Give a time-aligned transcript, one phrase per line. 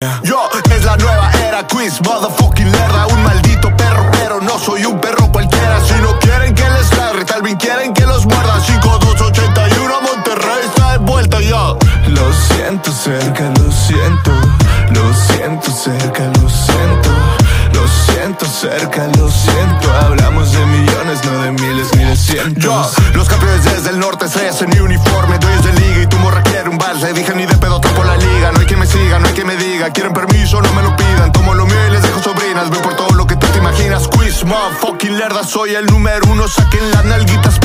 [0.00, 0.47] Yo
[35.44, 36.48] soy el número uno.
[36.48, 37.58] Saquen las nalguitas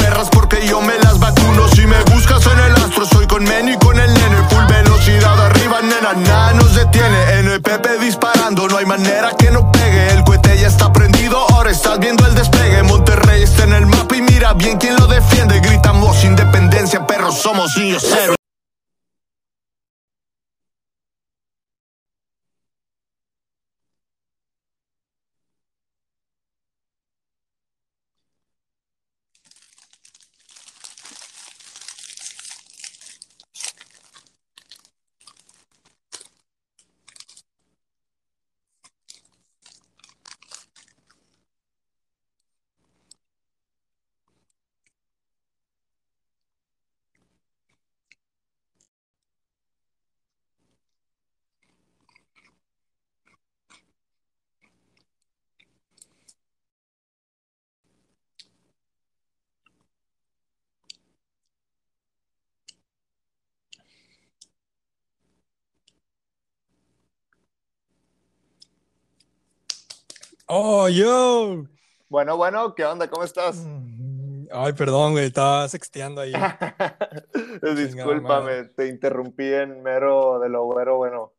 [70.95, 71.65] yo.
[72.09, 73.09] Bueno, bueno, ¿qué onda?
[73.09, 73.57] ¿Cómo estás?
[73.57, 76.33] Mm, Ay, perdón, güey, estaba sexteando ahí.
[77.75, 81.33] Discúlpame, te interrumpí en mero de lo güero, bueno.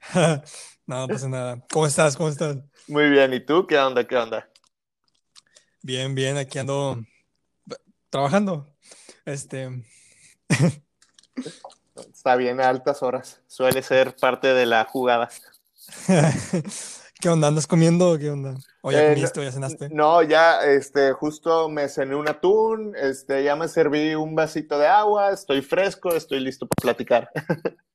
[0.86, 1.62] No, no pasa nada.
[1.70, 2.16] ¿Cómo estás?
[2.16, 2.56] ¿Cómo estás?
[2.86, 3.66] Muy bien, ¿y tú?
[3.66, 4.06] ¿Qué onda?
[4.06, 4.48] ¿Qué onda?
[5.82, 6.98] Bien, bien, aquí ando
[8.08, 8.74] trabajando.
[9.26, 9.68] Este,
[11.94, 15.28] Está bien a altas horas, suele ser parte de la jugada.
[17.20, 17.48] ¿qué onda?
[17.48, 18.54] ¿Andas comiendo o qué onda?
[18.82, 19.88] ¿O ya Eh, comiste o ya cenaste?
[19.90, 24.86] No, ya, este, justo me cené un atún, este, ya me serví un vasito de
[24.86, 27.30] agua, estoy fresco, estoy listo para platicar.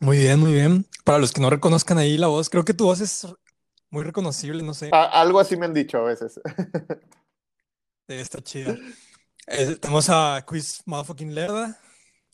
[0.00, 0.84] Muy bien, muy bien.
[1.04, 3.24] Para los que no reconozcan ahí la voz, creo que tu voz es
[3.88, 4.90] muy reconocible, no sé.
[4.92, 6.40] A- algo así me han dicho a veces.
[8.08, 8.76] Eh, Está chida.
[9.46, 11.78] Eh, tenemos a Quiz Motherfucking Lerda.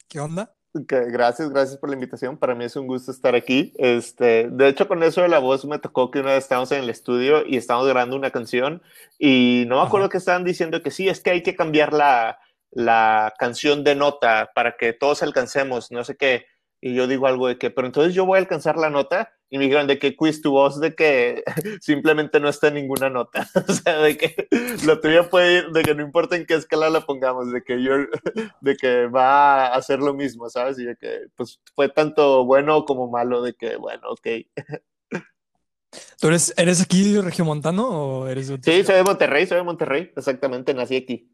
[0.09, 0.57] ¿Qué onda?
[0.87, 2.37] Gracias, gracias por la invitación.
[2.37, 3.73] Para mí es un gusto estar aquí.
[3.79, 6.83] Este, de hecho, con eso de la voz me tocó que una vez estábamos en
[6.85, 8.83] el estudio y estábamos grabando una canción
[9.19, 12.39] y no me acuerdo que estaban diciendo que sí, es que hay que cambiar la,
[12.71, 16.47] la canción de nota para que todos alcancemos, no sé qué.
[16.81, 19.33] Y yo digo algo de que, pero entonces yo voy a alcanzar la nota.
[19.51, 21.43] Y me dijeron de que quiz tu voz, de que
[21.81, 23.49] simplemente no está en ninguna nota.
[23.69, 24.49] o sea, de que
[24.85, 27.83] lo tuyo puede ir, de que no importa en qué escala la pongamos, de que
[27.83, 27.95] yo,
[28.61, 30.79] de que va a hacer lo mismo, ¿sabes?
[30.79, 34.29] Y de que, pues, fue tanto bueno como malo, de que, bueno, ok.
[36.21, 40.13] ¿Tú eres, eres aquí regiomontano o eres de Sí, soy de Monterrey, soy de Monterrey,
[40.15, 41.33] exactamente, nací aquí.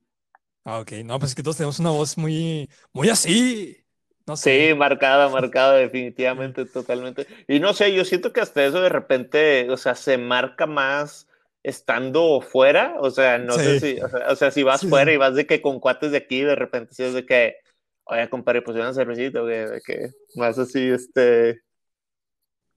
[0.64, 0.92] Ah, ok.
[1.04, 3.83] No, pues es que todos tenemos una voz muy, muy así.
[4.26, 4.68] No sé.
[4.70, 7.26] Sí, marcada, marcada, definitivamente, totalmente.
[7.48, 11.28] Y no sé, yo siento que hasta eso de repente, o sea, se marca más
[11.62, 15.12] estando fuera, o sea, no sé si, o sea, o sea, si vas Sí, fuera
[15.12, 17.56] y vas de que con cuates de aquí, de repente, sí es de que,
[18.04, 21.62] oye, compadre, pues una cervecita, güey, de que más así, este,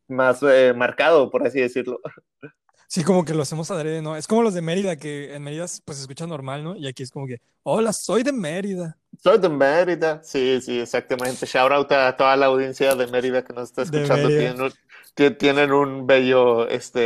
[0.07, 1.99] más eh, marcado, por así decirlo.
[2.89, 4.15] Sí, como que lo hacemos adrede, ¿no?
[4.15, 6.75] Es como los de Mérida, que en Mérida pues se escucha normal, ¿no?
[6.77, 8.97] Y aquí es como que, hola, soy de Mérida.
[9.21, 11.45] Soy de Mérida, sí, sí, exactamente.
[11.45, 14.29] Shout out a toda la audiencia de Mérida que nos está escuchando.
[14.29, 14.71] Tienen un,
[15.15, 17.01] tie- tienen un bello, este,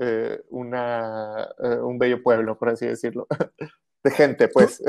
[0.00, 3.26] eh, una, eh, un bello pueblo, por así decirlo.
[4.02, 4.82] De gente, pues.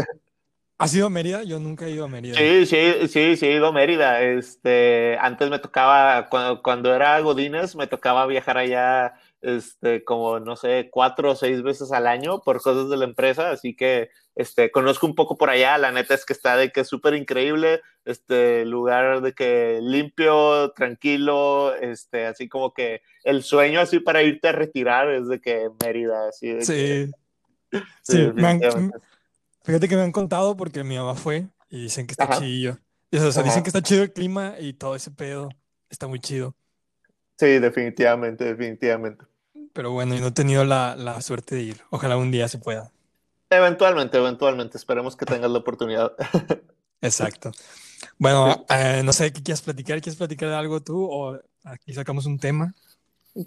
[0.78, 1.44] ¿Has ido a Mérida?
[1.44, 2.38] Yo nunca he ido a Mérida.
[2.38, 4.22] Sí, sí, sí, sí, he ido a Mérida.
[4.22, 10.56] Este, antes me tocaba, cuando, cuando era Godínez, me tocaba viajar allá, este, como, no
[10.56, 14.72] sé, cuatro o seis veces al año por cosas de la empresa, así que, este,
[14.72, 15.78] conozco un poco por allá.
[15.78, 20.72] La neta es que está de que es súper increíble, este, lugar de que limpio,
[20.72, 25.70] tranquilo, este, así como que el sueño así para irte a retirar es de que
[25.84, 27.12] Mérida, así de que, Sí.
[27.72, 27.72] sí,
[28.04, 29.00] Sí, me han- definitivamente.
[29.64, 32.40] fíjate que me han contado porque mi mamá fue y dicen que está Ajá.
[32.40, 32.78] chidillo.
[33.12, 35.50] Y, O sea, dicen que está chido el clima y todo ese pedo.
[35.90, 36.56] Está muy chido.
[37.38, 39.26] Sí, definitivamente, definitivamente.
[39.74, 41.82] Pero bueno, yo no he tenido la, la suerte de ir.
[41.90, 42.92] Ojalá un día se pueda.
[43.50, 46.14] Eventualmente, eventualmente, esperemos que tengas la oportunidad.
[47.02, 47.52] Exacto.
[48.18, 50.02] Bueno, eh, no sé, ¿qué quieres platicar?
[50.02, 51.04] ¿Quieres platicar de algo tú?
[51.04, 52.74] O aquí sacamos un tema.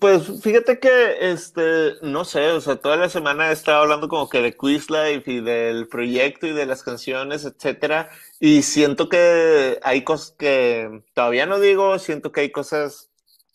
[0.01, 4.31] Pues fíjate que, este, no sé, o sea, toda la semana he estado hablando como
[4.31, 8.09] que de Quizlife y del proyecto y de las canciones, etcétera,
[8.41, 13.11] y siento que hay cosas que todavía no digo, siento que hay cosas,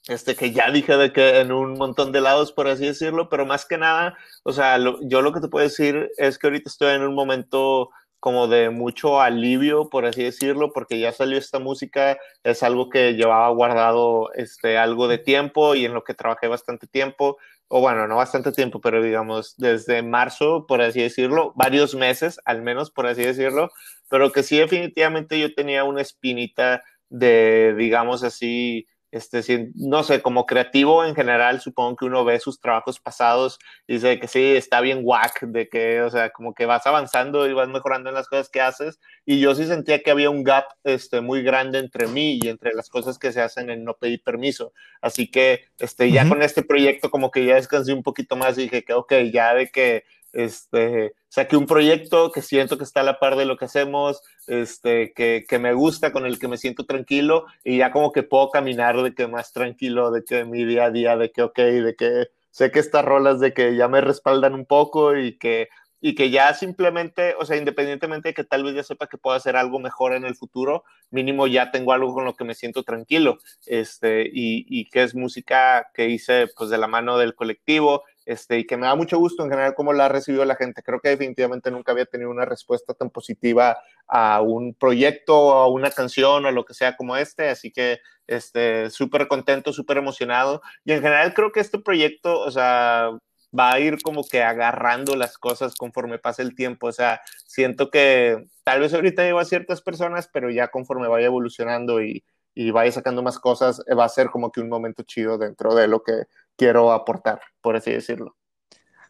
[0.07, 3.45] este, que ya dije de que en un montón de lados, por así decirlo, pero
[3.45, 6.95] más que nada, o sea, yo lo que te puedo decir es que ahorita estoy
[6.95, 12.17] en un momento como de mucho alivio, por así decirlo, porque ya salió esta música,
[12.43, 16.87] es algo que llevaba guardado este, algo de tiempo y en lo que trabajé bastante
[16.87, 17.37] tiempo,
[17.69, 22.61] o bueno, no bastante tiempo, pero digamos desde marzo, por así decirlo, varios meses al
[22.61, 23.69] menos, por así decirlo,
[24.09, 30.45] pero que sí definitivamente yo tenía una espinita de, digamos así, este, no sé, como
[30.45, 34.81] creativo en general, supongo que uno ve sus trabajos pasados y dice que sí, está
[34.81, 38.27] bien whack, de que, o sea, como que vas avanzando y vas mejorando en las
[38.27, 38.99] cosas que haces.
[39.25, 42.73] Y yo sí sentía que había un gap este, muy grande entre mí y entre
[42.73, 44.73] las cosas que se hacen en no pedir permiso.
[45.01, 48.63] Así que este, ya con este proyecto como que ya descansé un poquito más y
[48.63, 50.03] dije que, ok, ya de que
[50.33, 54.21] este, saqué un proyecto que siento que está a la par de lo que hacemos,
[54.47, 58.23] este, que, que, me gusta, con el que me siento tranquilo y ya como que
[58.23, 61.57] puedo caminar de que más tranquilo, de que mi día a día, de que ok,
[61.57, 65.69] de que sé que estas rolas de que ya me respaldan un poco y que
[66.01, 69.35] y que ya simplemente, o sea, independientemente de que tal vez ya sepa que puedo
[69.35, 72.83] hacer algo mejor en el futuro, mínimo ya tengo algo con lo que me siento
[72.83, 78.03] tranquilo, este, y, y que es música que hice pues de la mano del colectivo,
[78.29, 80.83] este, y que me da mucho gusto en general cómo la ha recibido la gente.
[80.83, 85.89] Creo que definitivamente nunca había tenido una respuesta tan positiva a un proyecto, a una
[85.89, 90.61] canción, a lo que sea como este, así que este, súper contento, súper emocionado.
[90.85, 93.09] Y en general creo que este proyecto, o sea,
[93.57, 96.85] va a ir como que agarrando las cosas conforme pase el tiempo.
[96.85, 101.25] O sea, siento que tal vez ahorita llevo a ciertas personas, pero ya conforme vaya
[101.25, 102.23] evolucionando y,
[102.53, 105.87] y vaya sacando más cosas, va a ser como que un momento chido dentro de
[105.87, 106.25] lo que
[106.59, 108.35] quiero aportar, por así decirlo.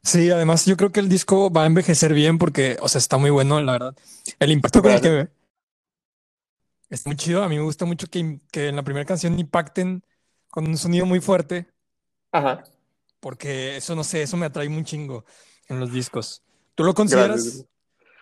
[0.03, 3.17] Sí, además yo creo que el disco va a envejecer bien porque, o sea, está
[3.17, 3.95] muy bueno, la verdad.
[4.39, 5.27] El impacto con el que
[6.89, 7.43] está muy chido.
[7.43, 10.03] A mí me gusta mucho que, que en la primera canción impacten
[10.49, 11.67] con un sonido muy fuerte.
[12.31, 12.63] Ajá.
[13.19, 15.25] Porque eso, no sé, eso me atrae un chingo
[15.67, 16.43] en los discos.
[16.75, 17.65] ¿Tú lo consideras?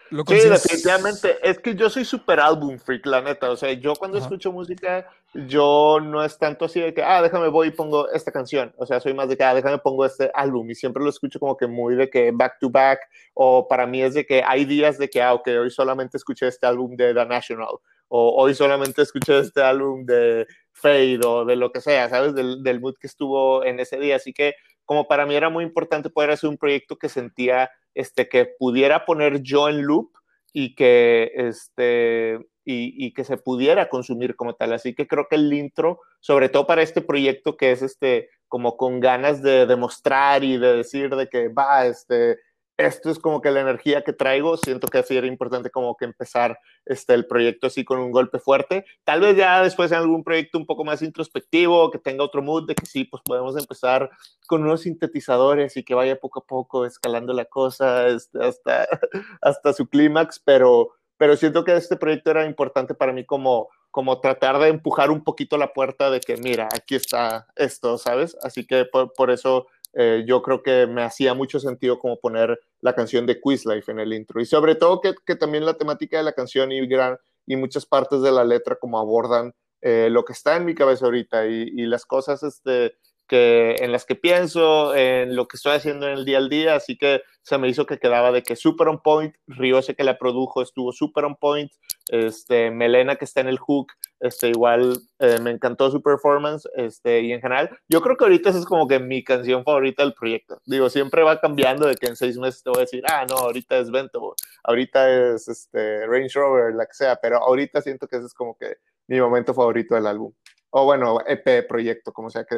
[0.09, 1.37] Sí, definitivamente.
[1.41, 3.49] Es que yo soy super álbum freak, la neta.
[3.51, 7.49] O sea, yo cuando escucho música, yo no es tanto así de que, ah, déjame
[7.49, 8.73] voy y pongo esta canción.
[8.77, 10.69] O sea, soy más de que, ah, déjame pongo este álbum.
[10.69, 12.99] Y siempre lo escucho como que muy de que back to back.
[13.33, 16.47] O para mí es de que hay días de que, ah, ok, hoy solamente escuché
[16.47, 17.79] este álbum de The National.
[18.09, 22.33] O hoy solamente escuché este álbum de Fade o de lo que sea, ¿sabes?
[22.33, 24.15] Del, del mood que estuvo en ese día.
[24.15, 24.55] Así que
[24.87, 29.05] como para mí era muy importante poder hacer un proyecto que sentía este, que pudiera
[29.05, 30.11] poner yo en loop
[30.53, 34.71] y que, este, y, que se pudiera consumir como tal.
[34.71, 38.77] Así que creo que el intro, sobre todo para este proyecto que es este, como
[38.77, 42.37] con ganas de demostrar y de decir de que va, este,
[42.77, 46.05] esto es como que la energía que traigo, siento que así era importante como que
[46.05, 48.85] empezar este, el proyecto así con un golpe fuerte.
[49.03, 52.67] Tal vez ya después en algún proyecto un poco más introspectivo, que tenga otro mood,
[52.67, 54.11] de que sí, pues podemos empezar
[54.47, 58.87] con unos sintetizadores y que vaya poco a poco escalando la cosa este, hasta,
[59.41, 64.21] hasta su clímax, pero, pero siento que este proyecto era importante para mí como, como
[64.21, 68.37] tratar de empujar un poquito la puerta de que, mira, aquí está esto, ¿sabes?
[68.43, 69.65] Así que por, por eso
[69.99, 73.99] eh, yo creo que me hacía mucho sentido como poner la canción de Quizlife en
[73.99, 74.39] el intro.
[74.39, 77.87] Y sobre todo que, que también la temática de la canción y, gran, y muchas
[77.87, 81.71] partes de la letra como abordan eh, lo que está en mi cabeza ahorita y,
[81.73, 82.95] y las cosas este,
[83.27, 86.75] que, en las que pienso, en lo que estoy haciendo en el día al día,
[86.75, 90.03] así que se me hizo que quedaba de que super on point, Río sé que
[90.03, 91.71] la produjo, estuvo super on point,
[92.09, 97.21] este, Melena que está en el hook, este, igual eh, me encantó su performance, este,
[97.21, 100.13] y en general, yo creo que ahorita esa es como que mi canción favorita del
[100.13, 103.25] proyecto, digo, siempre va cambiando de que en seis meses te voy a decir, ah,
[103.29, 108.07] no, ahorita es Vento, ahorita es este, Range Rover, la que sea, pero ahorita siento
[108.07, 110.33] que ese es como que mi momento favorito del álbum,
[110.71, 112.57] o bueno, EP, proyecto, como sea que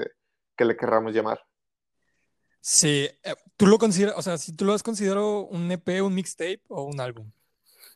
[0.60, 1.42] que le querramos llamar.
[2.60, 6.14] Sí, eh, tú lo consideras, o sea, si tú lo has considerado un EP, un
[6.14, 7.32] mixtape o un álbum.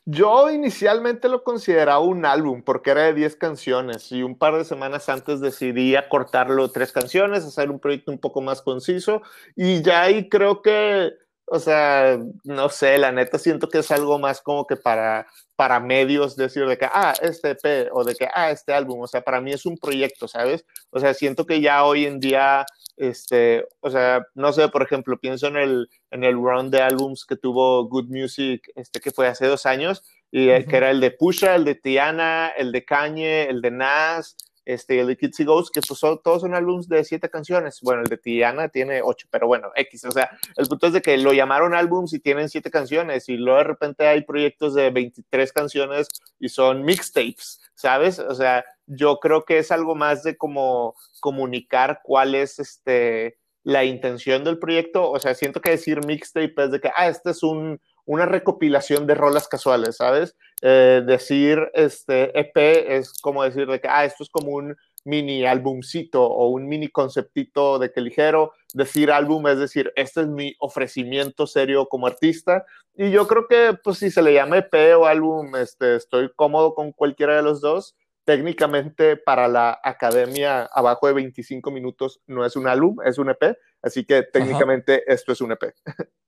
[0.06, 4.64] Yo inicialmente lo consideraba un álbum porque era de 10 canciones y un par de
[4.64, 9.20] semanas antes decidí acortarlo tres canciones, hacer un proyecto un poco más conciso
[9.54, 11.12] y ya ahí creo que,
[11.46, 15.78] o sea, no sé, la neta siento que es algo más como que para, para
[15.80, 19.22] medios decir de que, ah, este EP o de que, ah, este álbum, o sea,
[19.22, 20.64] para mí es un proyecto, ¿sabes?
[20.90, 22.64] O sea, siento que ya hoy en día,
[22.96, 27.26] este, o sea, no sé, por ejemplo, pienso en el, en el run de álbums
[27.26, 31.12] que tuvo Good Music, este, que fue hace dos años, y que era el de
[31.12, 35.74] Pusha, el de Tiana, el de Kanye, el de Nas, este, el de Kitsy Ghost,
[35.74, 37.80] que todos son álbumes de siete canciones.
[37.82, 40.04] Bueno, el de Tiana tiene ocho, pero bueno, X.
[40.04, 43.36] O sea, el punto es de que lo llamaron álbums y tienen siete canciones, y
[43.36, 48.18] luego de repente hay proyectos de 23 canciones y son mixtapes, ¿sabes?
[48.18, 53.84] O sea, yo creo que es algo más de como comunicar cuál es este, la
[53.84, 55.10] intención del proyecto.
[55.10, 59.06] O sea, siento que decir mixtape es de que, ah, este es un, una recopilación
[59.06, 60.36] de rolas casuales, ¿sabes?
[60.62, 62.56] Eh, decir este EP
[62.88, 66.88] es como decir de que, ah, esto es como un mini álbumcito o un mini
[66.88, 68.52] conceptito de que ligero.
[68.72, 72.64] Decir álbum es decir, este es mi ofrecimiento serio como artista.
[72.94, 76.74] Y yo creo que, pues, si se le llama EP o álbum, este, estoy cómodo
[76.74, 77.96] con cualquiera de los dos.
[78.24, 83.58] Técnicamente, para la academia, abajo de 25 minutos no es un álbum, es un EP.
[83.82, 85.74] Así que técnicamente esto es un EP.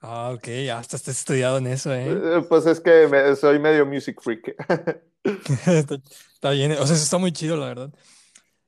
[0.00, 2.10] Ah, ok, hasta estás estudiado en eso, ¿eh?
[2.10, 2.42] ¿eh?
[2.48, 4.54] Pues es que soy medio music freak.
[5.66, 7.90] está, bien, o sea, eso está muy chido, la verdad.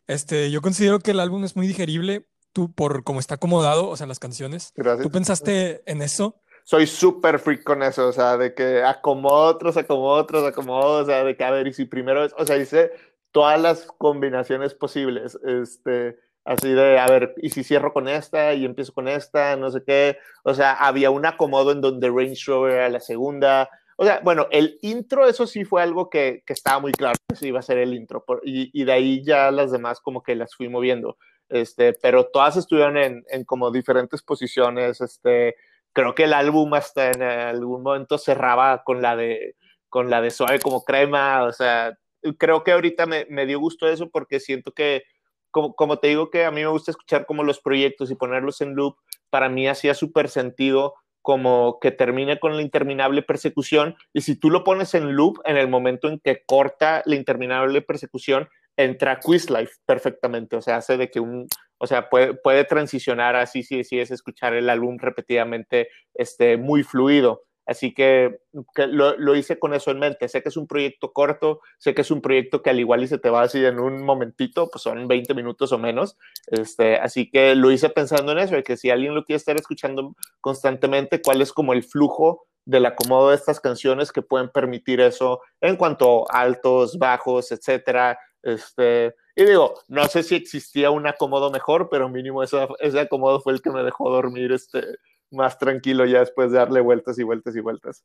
[0.06, 3.96] Este, yo considero que el álbum es muy digerible, tú por cómo está acomodado, o
[3.96, 4.72] sea, las canciones.
[4.74, 5.04] Gracias.
[5.04, 6.40] ¿Tú pensaste en eso?
[6.64, 11.04] Soy súper freak con eso, o sea, de que acomodo otros, acomodo otros, acomodo, o
[11.04, 12.90] sea, de que a ver, y si primero es, o sea, hice
[13.32, 16.18] todas las combinaciones posibles, este
[16.48, 19.82] así de, a ver, y si cierro con esta y empiezo con esta, no sé
[19.86, 24.20] qué, o sea, había un acomodo en donde Range Rover era la segunda, o sea,
[24.24, 27.62] bueno, el intro, eso sí fue algo que, que estaba muy claro, que iba a
[27.62, 31.18] ser el intro, y, y, de ahí ya las demás como que las fui moviendo,
[31.50, 35.54] este, pero todas estuvieron en, en como diferentes posiciones, este,
[35.92, 39.54] creo que el álbum hasta en algún momento cerraba con la de,
[39.90, 41.98] con la de suave como crema, o sea,
[42.38, 45.02] creo que ahorita me, me dio gusto eso porque siento que
[45.50, 48.74] como, te digo que a mí me gusta escuchar como los proyectos y ponerlos en
[48.74, 48.96] loop,
[49.30, 54.50] para mí hacía súper sentido como que termine con la interminable persecución y si tú
[54.50, 59.50] lo pones en loop en el momento en que corta la interminable persecución, entra Quiz
[59.50, 63.84] Life perfectamente, o sea, hace de que un, o sea, puede, puede transicionar así si
[63.84, 67.42] sí, es escuchar el álbum repetidamente este, muy fluido.
[67.68, 68.40] Así que,
[68.76, 70.26] lo, hice con eso en mente.
[70.26, 73.08] Sé que es un proyecto corto, sé que es un proyecto que al igual y
[73.08, 76.16] se te va así en un momentito, pues son 20 minutos o menos.
[76.46, 79.54] Este, así que lo hice pensando en eso, de que si alguien lo quiere estar
[79.54, 85.02] escuchando constantemente, cuál es como el flujo del acomodo de estas canciones que pueden permitir
[85.02, 88.18] eso en cuanto a altos, bajos, etcétera.
[88.42, 93.40] Este, y digo, no sé si existía un acomodo mejor, pero mínimo ese, ese acomodo
[93.40, 94.86] fue el que me dejó dormir este,
[95.30, 98.04] más tranquilo ya después de darle vueltas y vueltas y vueltas.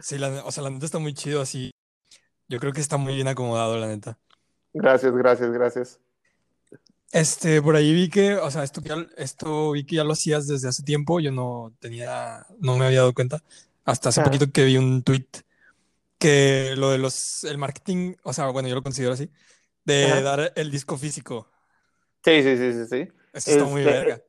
[0.00, 1.70] Sí, la, o sea, la neta está muy chido así.
[2.48, 4.18] Yo creo que está muy bien acomodado, la neta.
[4.72, 6.00] Gracias, gracias, gracias.
[7.10, 8.82] Este, por ahí vi que, o sea, esto,
[9.16, 13.00] esto vi que ya lo hacías desde hace tiempo, yo no tenía, no me había
[13.00, 13.42] dado cuenta,
[13.84, 14.24] hasta hace ah.
[14.24, 15.26] poquito que vi un tweet
[16.18, 19.30] que lo de los, el marketing, o sea, bueno, yo lo considero así,
[19.84, 21.48] de dar el disco físico.
[22.24, 23.08] Sí, sí, sí, sí, sí.
[23.32, 24.22] Eso está muy este, verga.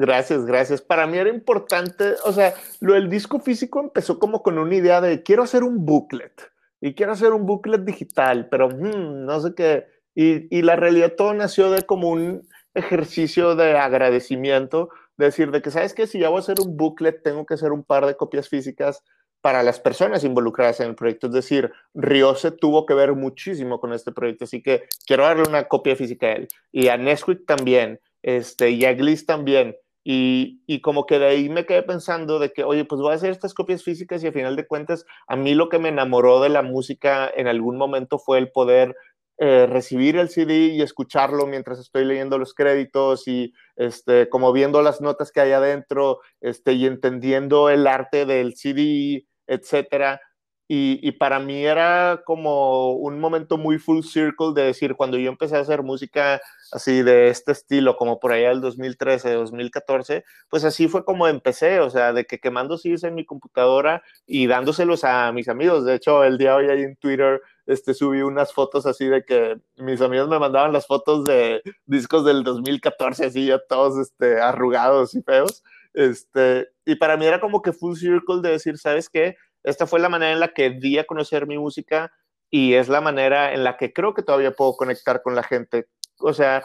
[0.00, 0.80] Gracias, gracias.
[0.80, 5.00] Para mí era importante, o sea, lo del disco físico empezó como con una idea
[5.00, 9.54] de quiero hacer un booklet y quiero hacer un booklet digital, pero mm, no sé
[9.56, 9.88] qué.
[10.14, 15.62] Y, y, la realidad todo nació de como un ejercicio de agradecimiento, de decir de
[15.62, 16.06] que, ¿sabes qué?
[16.06, 19.02] Si ya voy a hacer un booklet, tengo que hacer un par de copias físicas
[19.40, 21.26] para las personas involucradas en el proyecto.
[21.26, 25.64] Es decir, Riose tuvo que ver muchísimo con este proyecto, así que quiero darle una
[25.64, 26.48] copia física a él.
[26.70, 29.76] Y a Nesquik también, este, y a Gliss también.
[30.10, 33.30] Y, como que de ahí me quedé pensando de que, oye, pues voy a hacer
[33.30, 36.48] estas copias físicas y al final de cuentas, a mí lo que me enamoró de
[36.48, 38.96] la música en algún momento fue el poder
[39.36, 44.80] eh, recibir el CD y escucharlo mientras estoy leyendo los créditos y este, como viendo
[44.80, 50.22] las notas que hay adentro este, y entendiendo el arte del CD, etcétera.
[50.70, 55.56] Y, para mí era como un momento muy full circle de decir, cuando yo empecé
[55.56, 60.86] a hacer música así de este estilo, como por allá del 2013, 2014, pues así
[60.86, 65.32] fue como empecé, o sea, de que quemando CDs en mi computadora y dándoselos a
[65.32, 65.86] mis amigos.
[65.86, 69.24] De hecho, el día de hoy ahí en Twitter este, subí unas fotos así de
[69.24, 74.38] que mis amigos me mandaban las fotos de discos del 2014, así ya todos este,
[74.38, 75.62] arrugados y feos.
[75.94, 79.36] Este, y para mí era como que full circle de decir, ¿sabes qué?
[79.64, 82.12] Esta fue la manera en la que di a conocer mi música
[82.50, 85.88] y es la manera en la que creo que todavía puedo conectar con la gente.
[86.18, 86.64] O sea,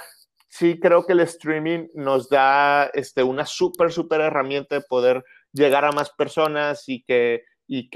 [0.50, 5.86] sí creo que el streaming nos da este, una súper, súper herramienta de poder llegar
[5.86, 7.44] a más personas y que,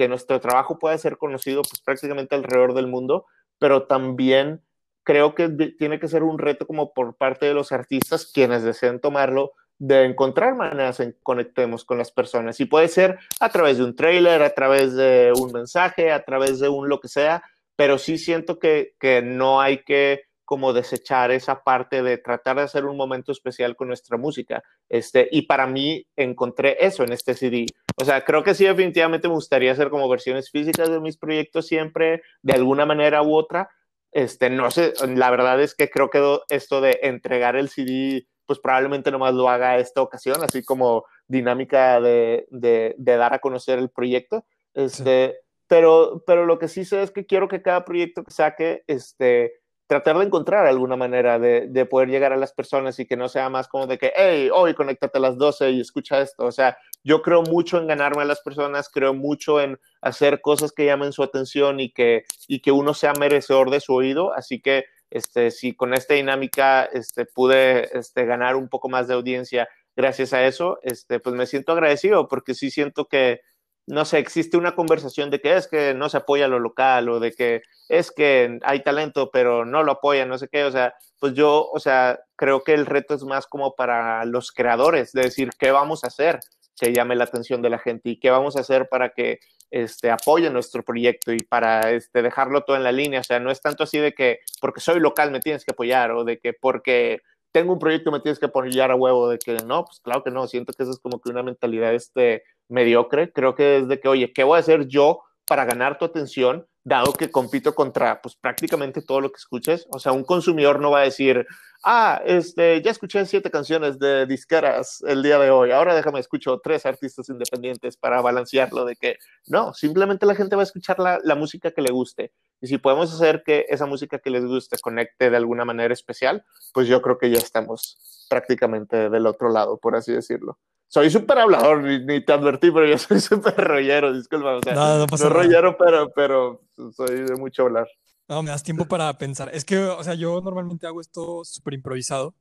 [0.10, 3.26] nuestro trabajo pueda ser conocido pues, prácticamente alrededor del mundo,
[3.60, 4.64] pero también
[5.04, 9.00] creo que tiene que ser un reto como por parte de los artistas quienes deseen
[9.00, 12.60] tomarlo, de encontrar maneras en que conectemos con las personas.
[12.60, 16.60] Y puede ser a través de un trailer, a través de un mensaje, a través
[16.60, 17.44] de un lo que sea,
[17.76, 22.62] pero sí siento que, que no hay que como desechar esa parte de tratar de
[22.62, 24.64] hacer un momento especial con nuestra música.
[24.88, 27.66] Este, y para mí encontré eso en este CD.
[27.98, 31.68] O sea, creo que sí, definitivamente me gustaría hacer como versiones físicas de mis proyectos
[31.68, 33.70] siempre, de alguna manera u otra.
[34.14, 38.60] Este, no sé, la verdad es que creo que esto de entregar el CD, pues
[38.60, 43.90] probablemente nomás lo haga esta ocasión, así como dinámica de, de, dar a conocer el
[43.90, 44.46] proyecto.
[44.74, 45.36] Este,
[45.68, 49.60] pero, pero lo que sí sé es que quiero que cada proyecto que saque, este,
[49.88, 53.30] tratar de encontrar alguna manera de, de, poder llegar a las personas y que no
[53.30, 56.46] sea más como de que, hey, hoy conéctate a las 12 y escucha esto.
[56.46, 60.74] O sea, yo creo mucho en ganarme a las personas, creo mucho en hacer cosas
[60.74, 64.34] que llamen su atención y que, y que uno sea merecedor de su oído.
[64.34, 69.14] Así que, este, si con esta dinámica este, pude este, ganar un poco más de
[69.14, 73.42] audiencia gracias a eso, este, pues me siento agradecido porque sí siento que
[73.88, 77.22] no sé, existe una conversación de que es que no se apoya lo local o
[77.22, 80.94] de que es que hay talento pero no lo apoyan, no sé qué, o sea,
[81.20, 85.22] pues yo, o sea, creo que el reto es más como para los creadores, de
[85.24, 86.40] decir, ¿qué vamos a hacer
[86.80, 89.40] que llame la atención de la gente y qué vamos a hacer para que
[89.72, 93.52] este, apoyen nuestro proyecto y para este, dejarlo todo en la línea, o sea, no
[93.52, 96.54] es tanto así de que porque soy local me tienes que apoyar o de que
[96.54, 100.24] porque tengo un proyecto me tienes que apoyar a huevo, de que no, pues claro
[100.24, 103.88] que no, siento que eso es como que una mentalidad este, mediocre, creo que es
[103.88, 106.68] de que, oye, ¿qué voy a hacer yo para ganar tu atención?
[106.88, 109.86] Dado que compito contra pues prácticamente todo lo que escuches.
[109.92, 111.46] O sea, un consumidor no va a decir,
[111.84, 116.62] ah, este, ya escuché siete canciones de disqueras el día de hoy, ahora déjame escucho
[116.64, 119.18] tres artistas independientes para balancearlo de que
[119.48, 122.32] no, simplemente la gente va a escuchar la, la música que le guste.
[122.62, 126.46] Y si podemos hacer que esa música que les guste conecte de alguna manera especial,
[126.74, 131.40] pues yo creo que ya estamos prácticamente del otro lado, por así decirlo soy súper
[131.40, 134.56] hablador, ni, te advertí, pero yo soy súper rollero, disculpa.
[134.56, 136.62] O sea, no, no, pasa no rollero, pero, pero
[136.96, 137.88] soy de mucho hablar.
[138.28, 139.50] No, me das tiempo para pensar.
[139.54, 142.36] Es que, o sea, yo normalmente hago esto súper improvisado.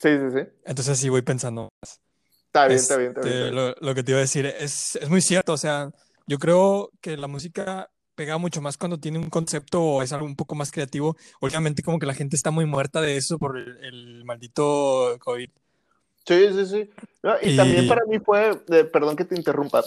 [0.00, 0.48] Sí, sí, sí.
[0.64, 2.00] Entonces sí voy pensando más.
[2.46, 3.34] Está bien, está bien, está bien.
[3.34, 5.52] Este, lo, lo, que te iba a decir es, es muy cierto.
[5.52, 5.90] O sea,
[6.26, 10.26] yo creo que la música pega mucho más cuando tiene un concepto o es algo
[10.26, 11.16] un poco más creativo.
[11.40, 15.50] Obviamente como que la gente está muy muerta de eso por el, el maldito COVID.
[16.26, 16.90] Sí, sí, sí.
[17.42, 18.56] y, también para mí fue,
[18.92, 19.82] perdón que te interrumpa,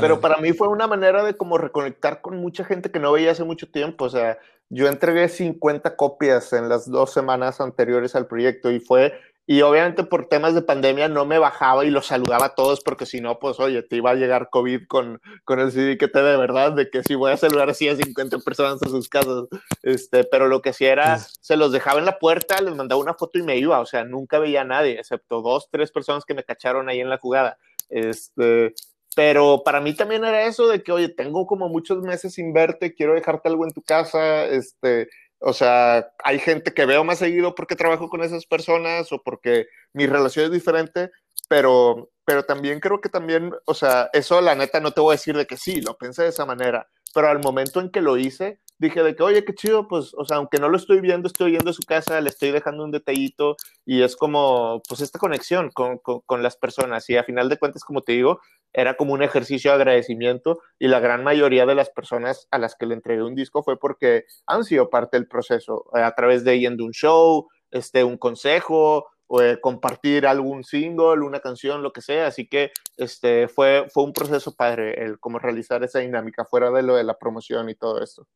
[0.00, 3.32] pero para mí fue una manera de como reconectar con mucha gente que no veía
[3.32, 4.04] hace mucho tiempo.
[4.04, 9.18] O sea, yo entregué 50 copias en las dos semanas anteriores al proyecto y fue
[9.46, 13.06] y obviamente por temas de pandemia no me bajaba y los saludaba a todos porque
[13.06, 16.20] si no, pues oye, te iba a llegar COVID con, con el CD que te
[16.20, 19.44] de verdad, de que si voy a saludar así a 50 personas a sus casas.
[19.82, 23.14] Este, pero lo que sí era, se los dejaba en la puerta, les mandaba una
[23.14, 23.78] foto y me iba.
[23.78, 27.10] O sea, nunca veía a nadie, excepto dos, tres personas que me cacharon ahí en
[27.10, 27.56] la jugada.
[27.88, 28.74] Este,
[29.14, 32.94] pero para mí también era eso de que, oye, tengo como muchos meses sin verte,
[32.94, 37.54] quiero dejarte algo en tu casa, este, o sea, hay gente que veo más seguido
[37.54, 41.10] porque trabajo con esas personas o porque mi relación es diferente,
[41.48, 45.18] pero, pero también creo que también, o sea, eso la neta no te voy a
[45.18, 48.16] decir de que sí, lo pensé de esa manera, pero al momento en que lo
[48.16, 51.26] hice, dije de que, oye, qué chido, pues, o sea, aunque no lo estoy viendo,
[51.26, 55.18] estoy yendo a su casa, le estoy dejando un detallito y es como, pues, esta
[55.18, 57.08] conexión con, con, con las personas.
[57.10, 58.40] Y a final de cuentas, como te digo,
[58.72, 62.74] era como un ejercicio de agradecimiento y la gran mayoría de las personas a las
[62.74, 66.44] que le entregué un disco fue porque han sido parte del proceso, eh, a través
[66.44, 72.00] de yendo un show, este, un consejo, o compartir algún single, una canción, lo que
[72.00, 72.26] sea.
[72.26, 76.82] Así que este, fue, fue un proceso padre el cómo realizar esa dinámica fuera de
[76.82, 78.26] lo de la promoción y todo esto.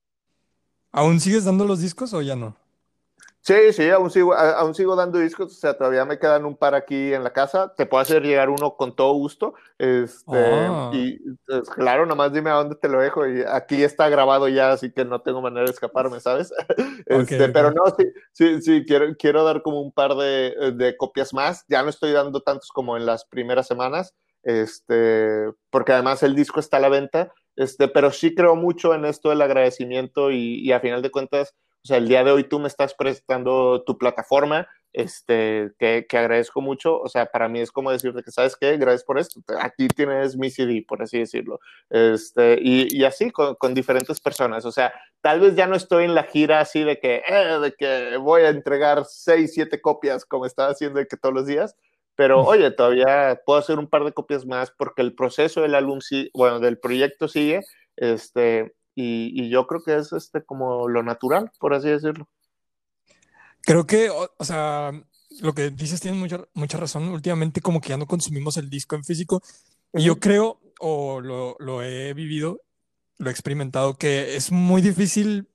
[0.93, 2.57] ¿Aún sigues dando los discos o ya no?
[3.43, 6.75] Sí, sí, aún sigo, aún sigo dando discos, o sea, todavía me quedan un par
[6.75, 10.91] aquí en la casa, te puedo hacer llegar uno con todo gusto, este, ah.
[10.93, 14.73] y pues, claro, nomás dime a dónde te lo dejo, y aquí está grabado ya,
[14.73, 16.53] así que no tengo manera de escaparme, ¿sabes?
[17.07, 21.33] Este, Pero no, sí, sí, sí, quiero, quiero dar como un par de, de, copias
[21.33, 26.35] más, ya no estoy dando tantos como en las primeras semanas, este, porque además el
[26.35, 30.61] disco está a la venta, este, pero sí creo mucho en esto del agradecimiento y,
[30.61, 33.83] y a final de cuentas, o sea, el día de hoy tú me estás prestando
[33.85, 36.99] tu plataforma, este, que, que, agradezco mucho.
[36.99, 38.77] O sea, para mí es como decirte que, ¿sabes qué?
[38.79, 39.41] Gracias por esto.
[39.61, 41.61] Aquí tienes mi CD, por así decirlo.
[41.91, 44.65] Este, y, y así con, con, diferentes personas.
[44.65, 47.73] O sea, tal vez ya no estoy en la gira así de que, eh, de
[47.73, 51.77] que voy a entregar seis, siete copias como estaba haciendo de que todos los días.
[52.21, 56.01] Pero oye, todavía puedo hacer un par de copias más porque el proceso del álbum,
[56.35, 57.63] bueno, del proyecto sigue.
[57.97, 62.29] Este, y, yo creo que es este como lo natural, por así decirlo.
[63.63, 64.93] Creo que, o, sea,
[65.41, 67.09] lo que dices tiene mucha, mucha razón.
[67.09, 69.41] Últimamente como que ya no consumimos el disco en físico.
[69.95, 72.61] Y yo creo, o lo, lo he vivido,
[73.17, 75.49] lo he experimentado, que es muy difícil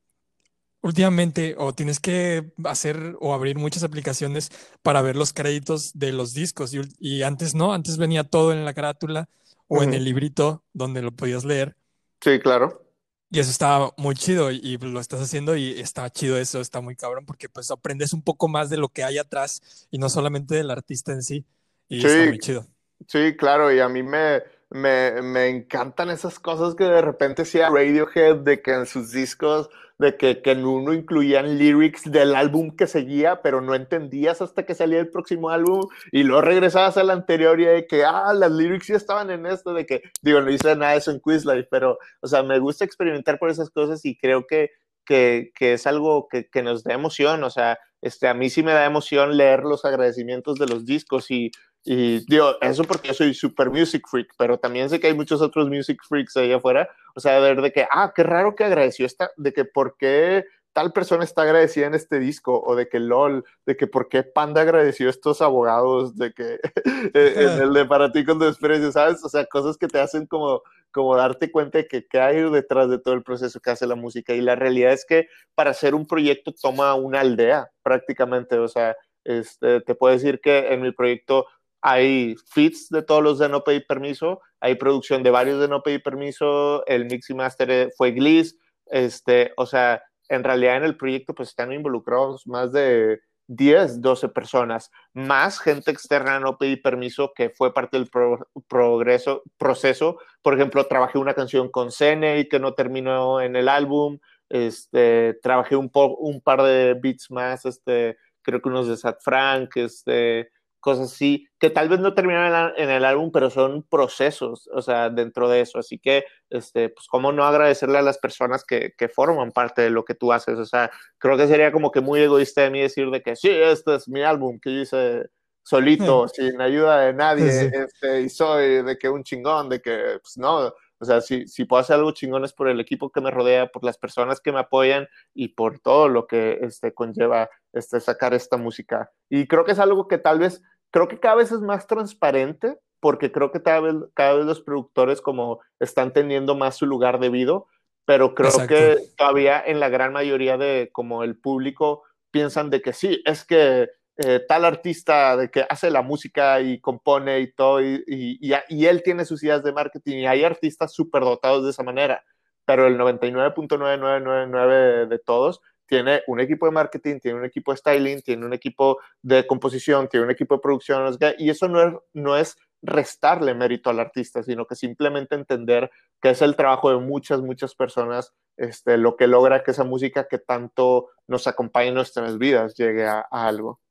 [0.86, 4.52] últimamente o tienes que hacer o abrir muchas aplicaciones
[4.84, 8.66] para ver los créditos de los discos y, y antes no, antes venía todo en
[8.66, 9.30] la carátula
[9.68, 11.78] o en el librito donde lo podías leer
[12.22, 12.82] Sí, claro.
[13.30, 16.80] y eso estaba muy chido y, y lo estás haciendo y está chido eso, está
[16.82, 20.10] muy cabrón porque pues aprendes un poco más de lo que hay atrás y no
[20.10, 21.46] solamente del artista en sí
[21.90, 22.68] y está Sí, muy chido.
[23.08, 27.70] Sí, claro, y a mí me, me, me encantan esas cosas que de repente hacía
[27.70, 32.76] Radiohead, de que en sus discos, de que, que en uno incluían lyrics del álbum
[32.76, 37.10] que seguía, pero no entendías hasta que salía el próximo álbum, y luego regresabas al
[37.10, 40.52] anterior y de que, ah, las lyrics ya estaban en esto, de que, digo, no
[40.52, 44.04] hice nada de eso en Quizlife, pero, o sea, me gusta experimentar por esas cosas
[44.06, 44.72] y creo que,
[45.06, 48.62] que, que es algo que, que nos da emoción, o sea, este, a mí sí
[48.62, 51.52] me da emoción leer los agradecimientos de los discos y
[51.88, 55.40] y digo, eso porque yo soy super music freak, pero también sé que hay muchos
[55.42, 56.90] otros music freaks ahí afuera.
[57.16, 59.96] O sea, de ver de que, ah, qué raro que agradeció esta, de que por
[59.96, 64.10] qué tal persona está agradecida en este disco, o de que LOL, de que por
[64.10, 66.60] qué Panda agradeció a estos abogados, de que
[67.14, 69.24] en el de para ti con desprecio, ¿sabes?
[69.24, 72.90] O sea, cosas que te hacen como, como darte cuenta de que qué hay detrás
[72.90, 74.34] de todo el proceso que hace la música.
[74.34, 78.58] Y la realidad es que para hacer un proyecto toma una aldea prácticamente.
[78.58, 81.46] O sea, este, te puedo decir que en mi proyecto
[81.88, 85.84] hay feeds de todos los de no pedir permiso, hay producción de varios de no
[85.84, 90.98] pedir permiso, el mix y master fue Gliss, este, o sea, en realidad en el
[90.98, 97.34] proyecto pues están involucrados más de 10, 12 personas, más gente externa no pedir permiso
[97.36, 100.18] que fue parte del pro progreso, proceso.
[100.42, 104.18] Por ejemplo, trabajé una canción con Cene que no terminó en el álbum,
[104.50, 109.78] este, trabajé un, un par de beats más, este, creo que unos de Sat Frank,
[109.78, 110.50] este,
[110.86, 115.10] cosas así, que tal vez no terminan en, el álbum, pero son procesos, o sea,
[115.10, 115.80] dentro de eso.
[115.80, 119.90] Así que, este, pues, ¿cómo no agradecerle a las personas que, que, forman parte de
[119.90, 120.60] lo que tú haces?
[120.60, 123.50] O sea, creo que sería como que muy egoísta de mí decir de que sí,
[123.50, 125.26] este es mi álbum que yo hice
[125.64, 127.70] solito, sin ayuda de nadie, sí.
[127.74, 130.72] este, y soy de que un chingón, de que, pues, no.
[131.00, 133.68] O sea, si, si puedo hacer algo chingón es por el equipo que me rodea,
[133.68, 138.34] por las personas que me apoyan y por todo lo que este, conlleva este, sacar
[138.34, 139.12] esta música.
[139.30, 142.78] Y creo que es algo que tal vez creo que cada vez es más transparente
[143.00, 147.20] porque creo que cada vez, cada vez los productores como están teniendo más su lugar
[147.20, 147.68] debido,
[148.06, 148.74] pero creo Exacto.
[148.74, 153.46] que todavía en la gran mayoría de como el público piensan de que sí, es
[153.46, 158.54] que eh, tal artista de que hace la música y compone y todo, y, y,
[158.70, 162.24] y él tiene sus ideas de marketing, y hay artistas súper dotados de esa manera,
[162.66, 168.22] pero el 99.9999 de todos tiene un equipo de marketing, tiene un equipo de styling,
[168.22, 172.38] tiene un equipo de composición, tiene un equipo de producción, y eso no es, no
[172.38, 175.90] es restarle mérito al artista, sino que simplemente entender
[176.22, 180.28] que es el trabajo de muchas, muchas personas este, lo que logra que esa música
[180.28, 183.82] que tanto nos acompaña en nuestras vidas llegue a, a algo.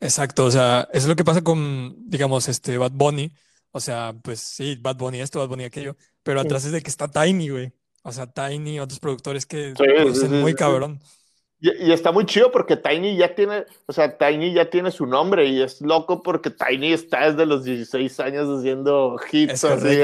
[0.00, 3.32] Exacto, o sea, eso es lo que pasa con, digamos, este Bad Bunny.
[3.72, 6.68] O sea, pues sí, Bad Bunny esto, Bad Bunny aquello, pero atrás sí.
[6.68, 7.72] es de que está Tiny, güey.
[8.06, 11.00] O sea, Tiny, otros productores que sí, producen sí, muy cabrón.
[11.66, 15.04] Y, y, está muy chido porque Tiny ya tiene, o sea, Tiny ya tiene su
[15.04, 19.98] nombre y es loco porque Tiny está desde los 16 años haciendo hits así,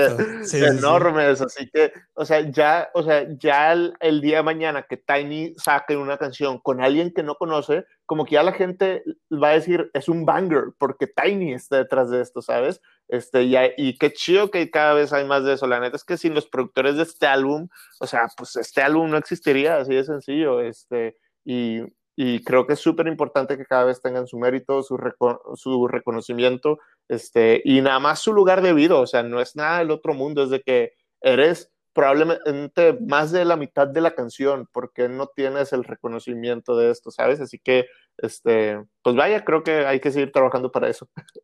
[0.44, 4.42] sí, enormes, sí, así que, o sea, ya, o sea, ya el, el, día de
[4.42, 8.52] mañana que Tiny saque una canción con alguien que no conoce, como que ya la
[8.52, 12.80] gente va a decir, es un banger porque Tiny está detrás de esto, ¿sabes?
[13.06, 15.68] Este, y, y qué chido que cada vez hay más de eso.
[15.68, 17.68] La neta es que sin los productores de este álbum,
[18.00, 21.80] o sea, pues este álbum no existiría, así de sencillo, este, y,
[22.16, 25.88] y creo que es súper importante que cada vez tengan su mérito, su, reco su
[25.88, 26.78] reconocimiento,
[27.08, 30.44] este, y nada más su lugar debido, o sea, no es nada del otro mundo,
[30.44, 35.72] es de que eres probablemente más de la mitad de la canción, porque no tienes
[35.72, 37.40] el reconocimiento de esto, ¿sabes?
[37.40, 37.86] Así que,
[38.18, 41.08] este, pues vaya, creo que hay que seguir trabajando para eso.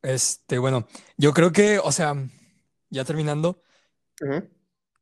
[0.00, 0.86] Este, bueno,
[1.16, 2.14] yo creo que, o sea,
[2.88, 3.60] ya terminando,
[4.20, 4.48] uh -huh.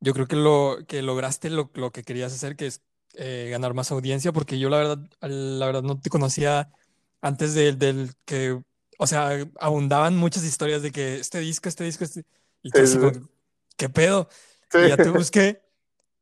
[0.00, 2.82] yo creo que lo que lograste lo, lo que querías hacer, que es
[3.16, 6.70] eh, ganar más audiencia, porque yo la verdad, la verdad no te conocía
[7.20, 8.60] antes del, del que,
[8.98, 12.24] o sea, abundaban muchas historias de que este disco, este disco, este,
[12.62, 13.12] y tú así como,
[13.76, 14.28] ¿qué pedo?
[14.70, 14.78] Sí.
[14.78, 15.62] Y ya te busqué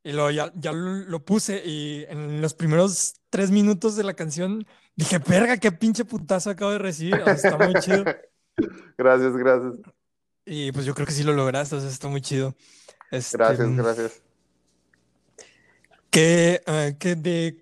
[0.04, 4.66] y luego ya, ya lo puse y en los primeros tres minutos de la canción
[4.94, 8.04] dije, perga, qué pinche putazo acabo de recibir, o sea, está muy chido.
[8.96, 9.74] Gracias, gracias.
[10.46, 12.54] Y pues yo creo que sí lo lograste, o sea, está muy chido.
[13.10, 14.23] Este, gracias, gracias.
[16.14, 17.56] ¿Qué, uh, qué, de,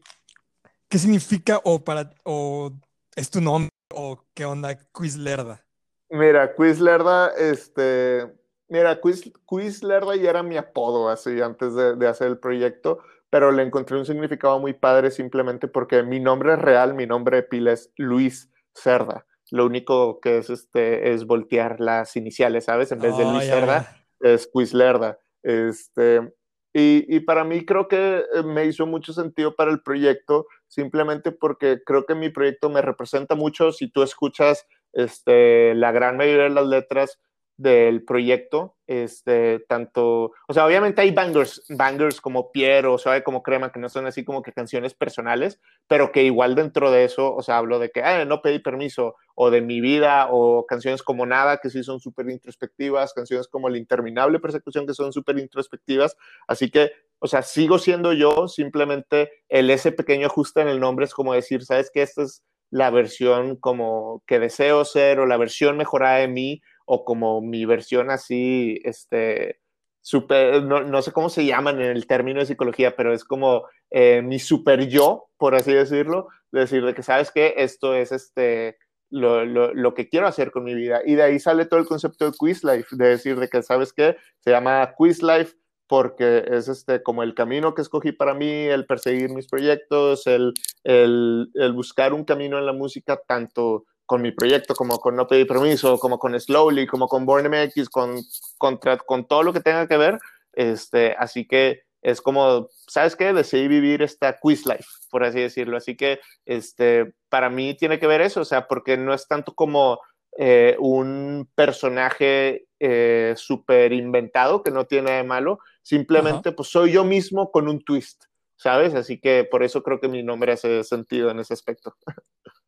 [0.91, 2.71] ¿Qué significa o para o
[3.17, 5.65] ¿Es tu nombre o qué onda Quizlerda?
[6.11, 8.31] Mira, Quizlerda, este,
[8.69, 12.99] mira, Quiz, Quizlerda ya era mi apodo así antes de, de hacer el proyecto,
[13.31, 17.43] pero le encontré un significado muy padre simplemente porque mi nombre real, mi nombre de
[17.45, 19.25] pila es Luis Cerda.
[19.51, 22.93] Lo único que es este es voltear las iniciales, ¿sabes?
[22.93, 25.19] En vez de Oh, Luis ya, Cerda, es Quizlerda.
[25.43, 26.35] Este,
[26.75, 31.83] y, para mí creo que eh, me hizo mucho sentido para el proyecto, simplemente porque
[31.85, 33.73] creo que mi proyecto me representa mucho.
[33.73, 37.19] Si tú escuchas este, la gran mayoría de las letras
[37.57, 43.71] del proyecto, este, tanto, o sea, obviamente hay bangers, bangers como Piero, Suave como Crema,
[43.71, 47.43] que no son así como que canciones personales, pero que igual dentro de eso, o
[47.43, 51.27] sea, hablo de que, ah, no pedí permiso, o de mi vida, o canciones como
[51.27, 56.17] Nada, que sí son súper introspectivas, canciones como La Interminable Persecución, que son súper introspectivas,
[56.49, 61.05] así que, o sea, sigo siendo yo, simplemente el ese pequeño ajuste en el nombre
[61.05, 62.03] es como decir, ¿sabes qué?
[62.03, 66.63] Esta es la versión como que deseo ser, o la versión mejorada de mí,
[66.95, 69.61] o como mi versión así, este,
[70.03, 73.65] super, no, no, sé cómo se llaman en el término de psicología, pero es como
[73.91, 78.77] eh, mi super yo, por así decirlo, decir de que sabes que esto es este,
[79.09, 81.01] lo, lo, lo, que quiero hacer con mi vida.
[81.07, 83.95] Y de ahí sale todo el concepto de Quiz Life, de decir de que sabes
[83.95, 88.51] que se llama Quiz Life porque es este, como el camino que escogí para mí,
[88.51, 90.53] el perseguir mis proyectos, el,
[90.85, 95.27] el, el buscar un camino en la música, tanto con mi proyecto, como con No
[95.27, 98.21] Pedí Permiso, como con Slowly, como con Born MX, con,
[98.59, 100.19] con, con todo lo que tenga que ver.
[100.53, 103.33] Este, así que es como, ¿sabes qué?
[103.33, 105.79] Decidí vivir esta quiz life, por así decirlo.
[105.79, 109.55] Así que este, para mí tiene que ver eso, o sea, porque no es tanto
[109.55, 109.99] como
[110.37, 116.57] eh, un personaje eh, súper inventado, que no tiene de malo, simplemente Ajá.
[116.57, 118.25] pues soy yo mismo con un twist,
[118.57, 118.95] ¿sabes?
[118.95, 121.97] Así que por eso creo que mi nombre hace sentido en ese aspecto.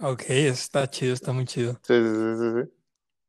[0.00, 1.80] Ok, está chido, está muy chido.
[1.82, 2.72] Sí, sí, sí, sí.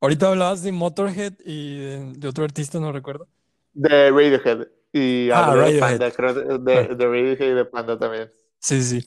[0.01, 3.27] Ahorita hablabas de Motorhead y de, de otro artista, no recuerdo.
[3.73, 4.67] De Radiohead.
[4.91, 5.73] Y ah, Radiohead.
[5.73, 8.31] de Panda, creo, de, de, de Radiohead y de Panda también.
[8.59, 9.05] Sí, sí.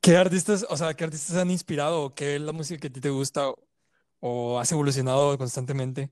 [0.00, 2.02] ¿Qué artistas, o sea, qué artistas han inspirado?
[2.04, 3.52] ¿O qué es la música que a ti te gusta?
[4.20, 6.10] ¿O has evolucionado constantemente?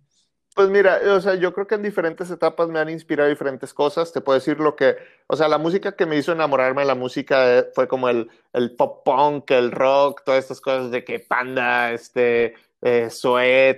[0.58, 4.12] Pues mira, o sea, yo creo que en diferentes etapas me han inspirado diferentes cosas.
[4.12, 4.96] Te puedo decir lo que,
[5.28, 8.74] o sea, la música que me hizo enamorarme de la música fue como el, el
[8.74, 13.08] pop punk, el rock, todas estas cosas de que Panda, este, eh,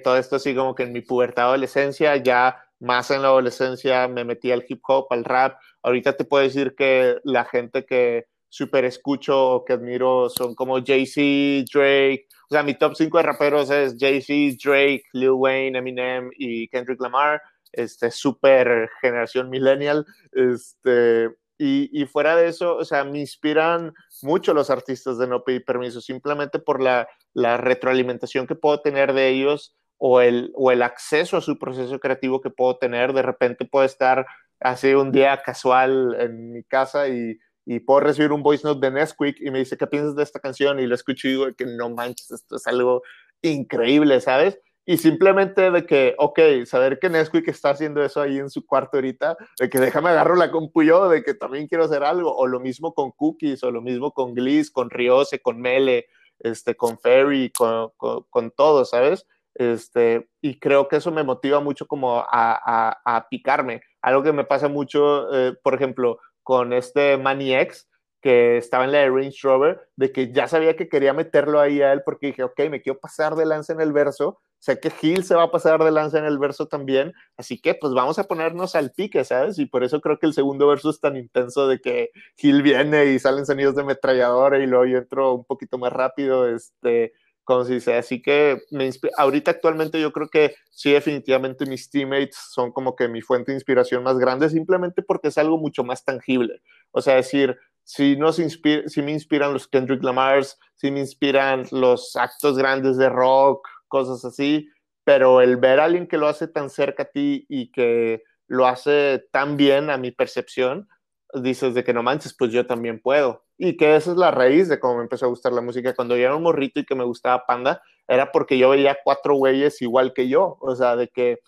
[0.03, 4.25] todo esto así como que en mi pubertad adolescencia, ya más en la adolescencia me
[4.25, 5.61] metí al hip hop, al rap.
[5.83, 11.71] Ahorita te puedo decir que la gente que súper escucho que admiro son como Jay-Z,
[11.73, 16.67] Drake, o sea, mi top 5 de raperos es Jay-Z, Drake, Lil Wayne, Eminem y
[16.69, 17.41] Kendrick Lamar.
[17.73, 20.05] Este, super generación millennial.
[20.33, 25.45] Este, y, y, fuera de eso, o sea, me inspiran mucho los artistas de No
[25.45, 30.73] Pedir Permiso, simplemente por la, la retroalimentación que puedo tener de ellos o el, o
[30.73, 33.13] el acceso a su proceso creativo que puedo tener.
[33.13, 34.27] De repente puedo estar
[34.59, 37.39] así un día casual en mi casa y
[37.73, 40.41] y puedo recibir un voice note de Nesquik y me dice, ¿qué piensas de esta
[40.41, 40.81] canción?
[40.81, 43.03] Y lo escucho y digo que no manches, esto es algo
[43.43, 44.59] increíble, ¿sabes?
[44.85, 48.97] Y simplemente de que, ok, saber que Nesquik está haciendo eso ahí en su cuarto
[48.97, 52.49] ahorita, de que déjame agarro la compu yo, de que también quiero hacer algo, o
[52.49, 56.07] lo mismo con Cookies, o lo mismo con Gliss, con Riose, con Mele,
[56.41, 59.29] este, con Ferry, con, con, con todo, ¿sabes?
[59.55, 63.83] Este, y creo que eso me motiva mucho como a, a, a picarme.
[64.03, 66.19] Algo que me pasa mucho, eh, por ejemplo,
[66.51, 67.89] con este Manny X,
[68.21, 71.81] que estaba en la de Range Rover, de que ya sabía que quería meterlo ahí
[71.81, 74.91] a él porque dije, ok, me quiero pasar de lanza en el verso, sé que
[74.91, 78.19] Gil se va a pasar de lanza en el verso también, así que pues vamos
[78.19, 79.61] a ponernos al pique, ¿sabes?
[79.61, 83.07] Y por eso creo que el segundo verso es tan intenso de que Gil viene
[83.13, 87.13] y salen sonidos de ametralladora y luego yo entro un poquito más rápido, este,
[87.45, 92.37] como se dice, así que me ahorita actualmente yo creo que sí definitivamente mis teammates
[92.37, 96.05] son como que mi fuente de inspiración más grande simplemente porque es algo mucho más
[96.05, 101.01] tangible, o sea, decir, si, nos inspira, si me inspiran los Kendrick Lamars, si me
[101.01, 104.69] inspiran los actos grandes de rock, cosas así,
[105.05, 108.67] pero el ver a alguien que lo hace tan cerca a ti y que lo
[108.67, 110.89] hace tan bien a mi percepción,
[111.35, 113.45] dices de que no manches, pues yo también puedo.
[113.59, 115.95] Y que esa es la raíz de cómo me empezó a gustar la música.
[115.95, 119.35] Cuando yo era un morrito y que me gustaba Panda, era porque yo veía cuatro
[119.35, 120.57] güeyes igual que yo.
[120.61, 121.41] O sea, de que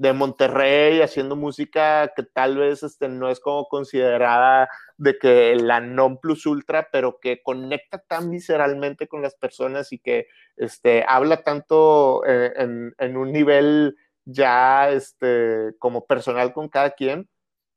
[0.00, 5.80] de Monterrey haciendo música que tal vez este, no es como considerada de que la
[5.80, 10.26] non plus ultra, pero que conecta tan visceralmente con las personas y que
[10.56, 17.28] este, habla tanto eh, en, un nivel ya este, como personal con cada quien,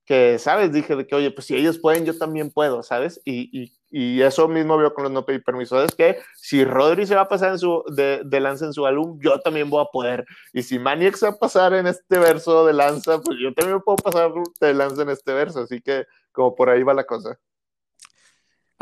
[0.06, 0.72] que, ¿sabes?
[0.72, 3.22] Dije de que, oye, pues si ellos pueden, yo también puedo, ¿sabes?
[3.26, 5.82] Y, y, y, eso mismo veo con los no pedí permiso.
[5.84, 8.86] Es que si Rodri se va a pasar en su, de, de, lanza en su
[8.86, 10.26] álbum, yo también voy a poder.
[10.54, 13.82] Y si Maniac se va a pasar en este verso de lanza, pues yo también
[13.82, 15.62] puedo pasar de lanza en este verso.
[15.62, 17.40] Así que como por ahí va la cosa.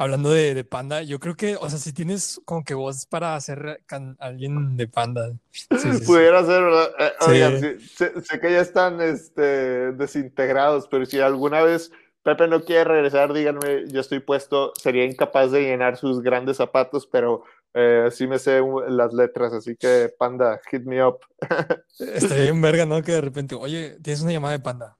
[0.02, 3.36] Hablando de, de, Panda, yo creo que, o sea, si tienes como que voz para
[3.36, 3.84] hacer
[4.18, 5.32] alguien de Panda.
[6.08, 6.90] Pudiera ser, ¿verdad?
[6.98, 8.12] Eh, oigan, sé,
[8.42, 11.92] que ya están este, desintegrados, pero si alguna vez
[12.24, 17.06] Pepe no quiere regresar, díganme, yo estoy puesto, sería incapaz de llenar sus grandes zapatos,
[17.06, 17.44] pero
[17.76, 21.20] eh, sí me sé las letras, así que Panda, hit me up.
[22.00, 23.04] Estaría bien verga, ¿no?
[23.04, 24.98] Que de repente, oye, tienes una llamada de Panda.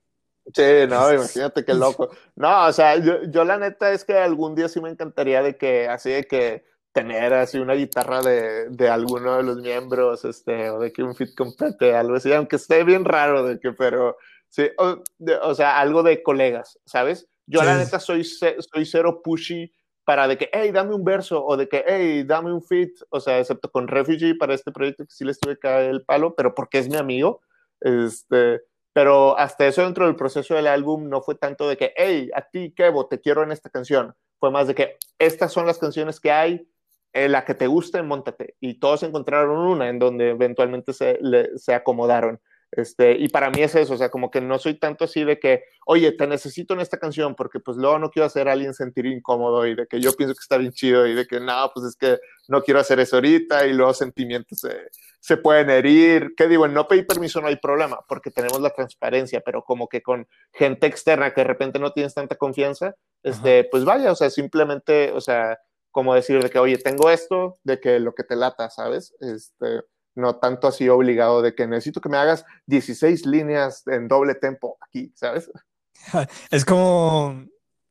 [0.52, 2.10] Sí, no, imagínate qué loco.
[2.34, 5.56] No, o sea, yo, yo, la neta es que algún día sí me encantaría de
[5.56, 10.68] que, así de que tener así una guitarra de, de alguno de los miembros, este,
[10.70, 14.16] o de que un fit complete, algo así, aunque esté bien raro de que, pero
[14.48, 15.02] sí, o,
[15.42, 17.28] o sea, algo de colegas, ¿sabes?
[17.46, 19.72] Yo la neta soy, soy cero pushy
[20.04, 23.20] para de que, hey, dame un verso, o de que, hey, dame un fit, o
[23.20, 26.34] sea, excepto con Refugee para este proyecto que sí les tuve que dar el palo,
[26.34, 27.40] pero porque es mi amigo,
[27.80, 32.30] este pero hasta eso dentro del proceso del álbum no fue tanto de que, hey,
[32.34, 34.14] a ti, Kevo, te quiero en esta canción.
[34.38, 36.68] Fue más de que estas son las canciones que hay,
[37.12, 38.56] eh, la que te guste, montate.
[38.60, 41.18] Y todos encontraron una en donde eventualmente se,
[41.56, 42.40] se acomodaron.
[42.74, 45.38] Este, y para mí es eso, o sea, como que no soy tanto así de
[45.38, 48.72] que, oye, te necesito en esta canción, porque pues luego no quiero hacer a alguien
[48.72, 51.70] sentir incómodo y de que yo pienso que está bien chido y de que no,
[51.74, 54.88] pues es que no quiero hacer eso ahorita y luego sentimientos se,
[55.20, 56.32] se pueden herir.
[56.34, 56.64] ¿Qué digo?
[56.64, 60.26] En no pedir permiso no hay problema, porque tenemos la transparencia, pero como que con
[60.54, 65.12] gente externa que de repente no tienes tanta confianza, este, pues vaya, o sea, simplemente,
[65.12, 65.58] o sea,
[65.90, 69.14] como decir de que, oye, tengo esto, de que lo que te lata, ¿sabes?
[69.20, 69.82] Este,
[70.14, 74.76] no tanto así obligado de que necesito que me hagas 16 líneas en doble tempo
[74.80, 75.50] aquí, ¿sabes?
[76.50, 77.44] Es como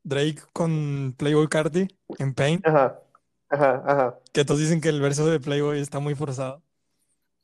[0.04, 2.62] Drake con Playboy Carti en Pain.
[2.64, 3.00] Ajá,
[3.50, 4.20] ajá, ajá.
[4.34, 6.62] Que todos dicen que el verso de Playboy está muy forzado.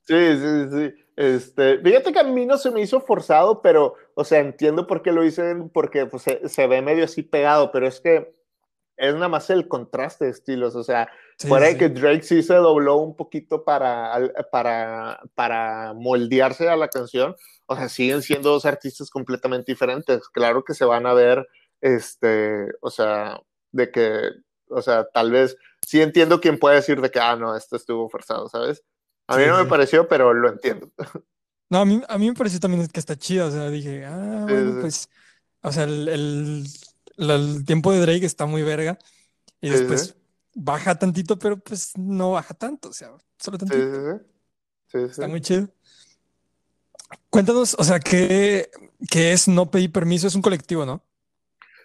[0.08, 1.06] Sí, sí, sí.
[1.18, 5.02] Este, fíjate que a mí no se me hizo forzado, pero, o sea, entiendo por
[5.02, 8.37] qué lo dicen, porque pues, se, se ve medio así pegado, pero es que
[8.98, 12.56] es nada más el contraste de estilos, o sea, fuera de que Drake sí se
[12.56, 14.20] dobló un poquito para,
[14.52, 17.36] para, para moldearse a la canción,
[17.68, 21.48] o sea, siguen siendo dos artistas completamente diferentes, claro que se van a ver,
[21.80, 23.40] este, o sea,
[23.72, 24.32] de que,
[24.70, 25.56] o sea, tal vez,
[25.86, 28.84] sí entiendo quién puede decir de que, ah, no, esto estuvo forzado, ¿sabes?
[29.28, 30.92] A mí no me pareció, pero lo entiendo.
[31.70, 34.46] No, a mí, a mí me pareció también que está chido, o sea, dije, ah,
[34.48, 35.10] bueno, pues,
[35.62, 36.66] o sea, el el
[37.66, 38.98] tiempo de Drake está muy verga.
[39.62, 40.16] Y después
[40.54, 44.22] baja tantito, pero pues no baja tanto, o sea, solo tantito.
[44.94, 45.70] está muy chido.
[47.30, 48.70] Cuéntanos, o sea, ¿qué,
[49.10, 50.28] ¿qué, es No Pedí Permiso?
[50.28, 51.04] Es un colectivo, ¿no?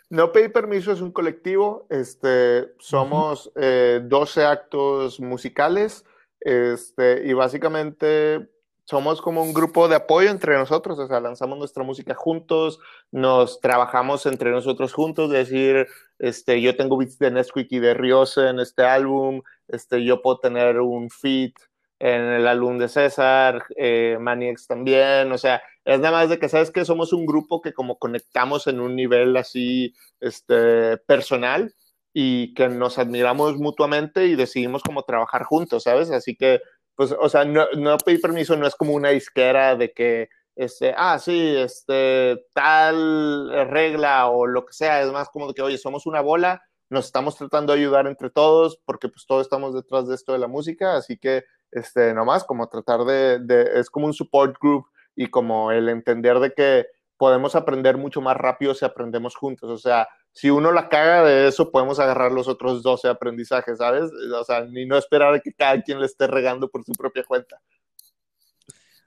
[0.09, 1.87] No Pedí Permiso es un colectivo.
[1.90, 6.05] Este, somos 12 eh, actos musicales.
[6.40, 8.51] Este, y básicamente
[8.85, 13.61] somos como un grupo de apoyo entre nosotros, o sea, lanzamos nuestra música juntos, nos
[13.61, 15.87] trabajamos entre nosotros juntos, decir,
[16.18, 20.40] este, yo tengo beats de Nesquik y de Riose en este álbum, este, yo puedo
[20.40, 21.53] tener un feat
[22.01, 26.49] en el álbum de César, eh, Manix también, o sea, es nada más de que
[26.49, 31.75] sabes que somos un grupo que como conectamos en un nivel así, este, personal
[32.12, 36.11] y que nos admiramos mutuamente y decidimos como trabajar juntos, ¿sabes?
[36.11, 36.61] Así que
[36.94, 40.94] pues, o sea, no, no pedir permiso no es como una disquera de que, este,
[40.96, 46.07] ah, sí, este, tal regla o lo que sea, es más como que, oye, somos
[46.07, 50.14] una bola, nos estamos tratando de ayudar entre todos, porque pues todos estamos detrás de
[50.14, 54.57] esto de la música, así que, este, nomás como tratar de es como un support
[54.61, 54.85] group
[55.16, 59.78] y como el entender de que podemos aprender mucho más rápido si aprendemos juntos, o
[59.78, 64.11] sea, si uno la caga de eso, podemos agarrar los otros 12 aprendizajes, ¿sabes?
[64.35, 67.25] O sea, ni no esperar a que cada quien le esté regando por su propia
[67.25, 67.61] cuenta.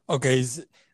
[0.05, 0.27] Ok,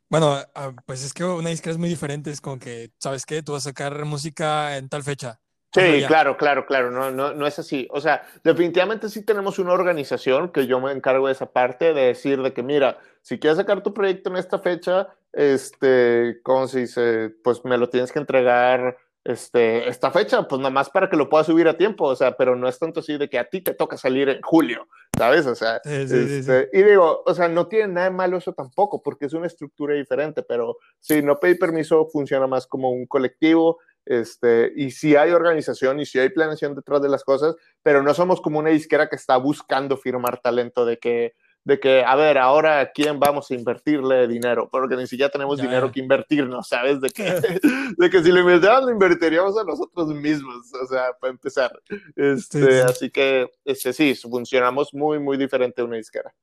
[0.10, 3.44] bueno, ah, pues es que una disquera es muy diferente, es como que, ¿sabes qué?
[3.44, 5.39] Tú vas a sacar música en tal fecha.
[5.74, 7.88] Sí, claro, claro, claro, no, no, no es así.
[7.91, 12.08] O sea, definitivamente sí tenemos una organización que yo me encargo de esa parte, de
[12.08, 16.82] decir de que, mira, si quieres sacar tu proyecto en esta fecha, este, ¿cómo se
[16.82, 17.30] dice?
[17.41, 21.30] Pues me lo tienes que entregar este, esta fecha, pues nada más para que lo
[21.30, 23.62] puedas subir a tiempo, o sea, pero no es tanto así de que a ti
[23.62, 25.46] te toca salir en julio, ¿sabes?
[25.46, 29.26] O sea, este, y digo, o sea, no tiene nada de malo eso tampoco, porque
[29.26, 34.74] es una estructura diferente, pero si no pedir permiso funciona más como un colectivo, este,
[34.76, 38.42] y si hay organización y si hay planeación detrás de las cosas, pero no somos
[38.42, 42.79] como una disquera que está buscando firmar talento de que, de que, a ver, ahora
[42.79, 45.91] a quién vamos a invertirle dinero, porque ni siquiera tenemos Ya, dinero ya.
[45.93, 46.99] que invertirnos, ¿sabes?
[47.01, 47.23] De que,
[47.97, 51.71] de que si lo invirtiéramos, lo invertiríamos a nosotros mismos, o sea, para empezar.
[52.15, 52.79] Este, Sí, sí.
[52.87, 56.33] Así que, este, sí, funcionamos muy, muy diferente a una disquera.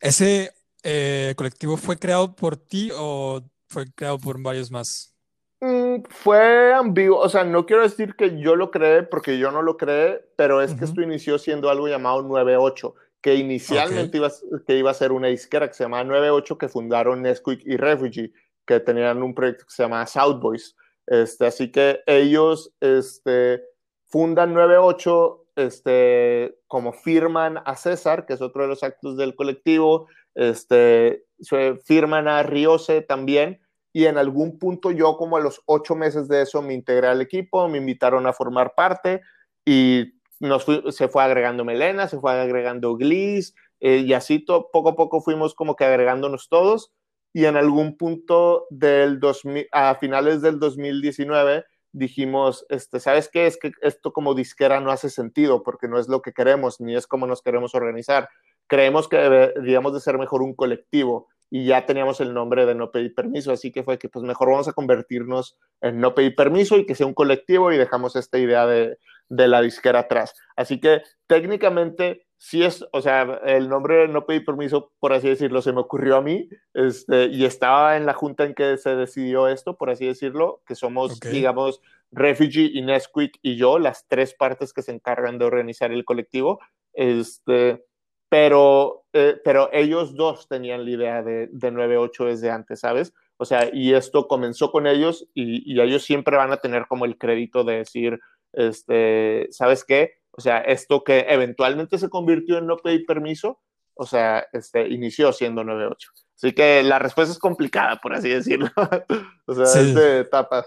[0.00, 0.52] ¿Ese
[0.82, 5.14] eh, colectivo fue creado por ti o fue creado por varios más?
[5.60, 9.60] Mm, fue ambiguo, o sea, no quiero decir que yo lo creé porque yo no
[9.60, 10.84] lo creé, pero es que Ujú.
[10.86, 15.28] esto inició siendo algo llamado 98, que inicialmente iba, a- que iba a ser una
[15.28, 18.32] disquera que se llamaba 98, que fundaron Nesquik y Refugee,
[18.66, 20.76] que tenían un proyecto que se llamaba South Boys.
[21.06, 23.62] Este, así que ellos este,
[24.06, 30.08] fundan 98, este, como firman a César, que es otro de los actos del colectivo,
[30.34, 33.60] este, se firman a Riose también,
[33.92, 37.20] y en algún punto yo como a los ocho meses de eso me integré al
[37.20, 39.20] equipo, me invitaron a formar parte
[39.66, 44.90] y nos fui- se fue agregando Melena, se fue agregando Gliss eh, y así poco
[44.90, 46.92] a poco fuimos como que agregándonos todos
[47.32, 53.46] y en algún punto del 2000, a finales del 2019 dijimos, este, ¿sabes qué?
[53.46, 56.96] Es que esto como disquera no hace sentido porque no es lo que queremos ni
[56.96, 58.28] es como nos queremos organizar.
[58.66, 62.92] Creemos que deberíamos de ser mejor un colectivo y ya teníamos el nombre de no
[62.92, 66.76] pedir permiso, así que fue que pues mejor vamos a convertirnos en no pedir permiso
[66.76, 68.98] y que sea un colectivo y dejamos esta idea de,
[69.30, 70.34] de la disquera atrás.
[70.56, 75.62] Así que técnicamente sí es, o sea, el nombre no pedir permiso, por así decirlo,
[75.62, 79.48] se me ocurrió a mí este, y estaba en la junta en que se decidió
[79.48, 84.72] esto, por así decirlo, que somos, digamos, Refugee y Nesquik y yo, las tres partes
[84.72, 86.60] que se encargan de organizar el colectivo.
[86.92, 87.84] Este,
[88.28, 93.12] pero, eh, pero ellos dos tenían la idea de, de 9-8 desde antes, ¿sabes?
[93.36, 97.04] O sea, y esto comenzó con ellos y, y ellos siempre van a tener como
[97.04, 98.20] el crédito de decir,
[98.52, 100.14] este, ¿sabes qué?
[100.32, 103.60] O sea, esto que eventualmente se convirtió en no pedir permiso,
[103.94, 105.96] o sea, este, inició siendo 9-8.
[106.36, 108.68] Así que la respuesta es complicada, por así decirlo.
[109.46, 109.78] o sea, Sí.
[109.80, 110.66] es de etapas.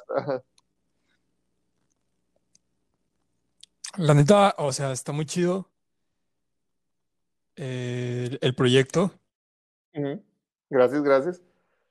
[3.98, 5.70] La neta, o sea, está muy chido
[7.56, 9.12] eh, el, el proyecto.
[10.70, 11.42] Gracias, gracias.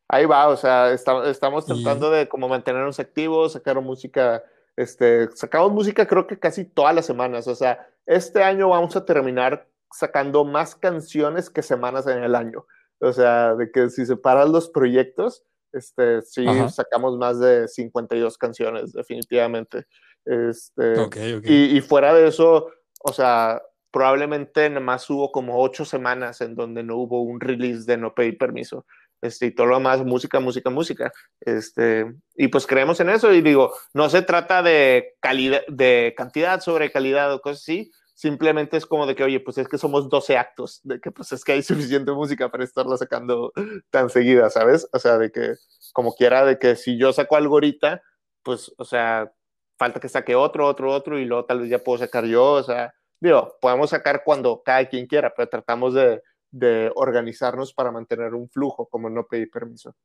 [0.09, 4.43] Ahí va, o sea, está- estamos Y- tratando de como mantenernos activos, sacar música,
[4.77, 9.05] este, sacamos música creo que casi todas las semanas, o sea, este año vamos a
[9.05, 12.67] terminar sacando más canciones que semanas en el año,
[13.01, 16.69] o sea, de que si separas los proyectos, este, sí, Ajá.
[16.69, 19.87] sacamos más de 52 canciones, definitivamente.
[20.25, 21.45] Este, Ok, ok.
[21.45, 22.69] y, y fuera de eso,
[23.03, 23.61] o sea,
[23.91, 28.15] probablemente nada más hubo como ocho semanas en donde no hubo un release de no
[28.15, 28.87] pedir permiso.
[29.23, 31.13] Este, y todo lo demás, música, música, música.
[31.41, 36.61] Este, y pues creemos en eso y digo, no se trata de calidad, de cantidad
[36.61, 40.09] sobre calidad o cosas así, simplemente es como de que, oye, pues es que somos
[40.09, 43.53] 12 actos, de que pues es que hay suficiente música para estarla sacando
[43.91, 44.89] tan seguida, ¿sabes?
[44.93, 45.55] O sea, de que
[45.93, 48.03] como quiera, de que si yo saco algo ahorita,
[48.43, 49.33] pues, o sea,
[49.79, 52.63] falta que saque otro, otro, otro, y luego tal vez ya puedo sacar yo, o
[52.63, 58.35] sea, digo, podemos sacar cuando cada quien quiera, pero tratamos de, de organizarnos para mantener
[58.35, 59.97] un flujo, como no pedir permiso.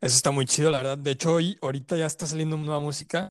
[0.00, 0.98] Eso está muy chido, la verdad.
[0.98, 3.28] De hecho, hoy, ahorita ya está saliendo nueva música.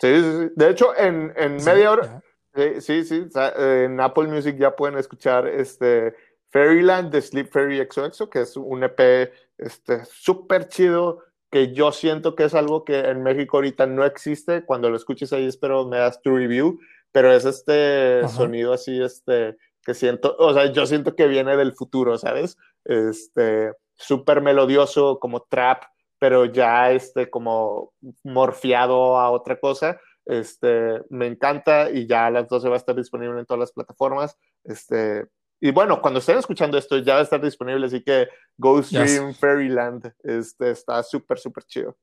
[0.00, 0.52] Sí, sí, sí.
[0.54, 2.22] De hecho, en, en Sí, media hora,
[2.54, 2.80] ya.
[2.80, 3.52] Sí, sí, o sea,
[3.84, 6.14] en Apple Music ya pueden escuchar este
[6.50, 12.34] Fairyland de Sleep Fairy XOXO, que es un EP este, súper chido, que yo siento
[12.34, 14.64] que es algo que en México ahorita no existe.
[14.64, 16.80] Cuando lo escuches ahí, espero me das tu review,
[17.12, 18.28] pero es este Ajá.
[18.28, 19.56] sonido así, este,
[19.88, 22.58] que siento, o sea, yo siento que viene del futuro, ¿sabes?
[22.84, 25.82] Este, súper melodioso, como trap,
[26.18, 29.98] pero ya este, como morfiado a otra cosa.
[30.26, 33.72] Este, me encanta y ya a las 12 va a estar disponible en todas las
[33.72, 34.36] plataformas.
[34.62, 35.26] Este,
[35.58, 38.28] y bueno, cuando estén escuchando esto ya va a estar disponible, así que
[38.58, 41.96] Go Stream Fairyland este, está súper, súper chido.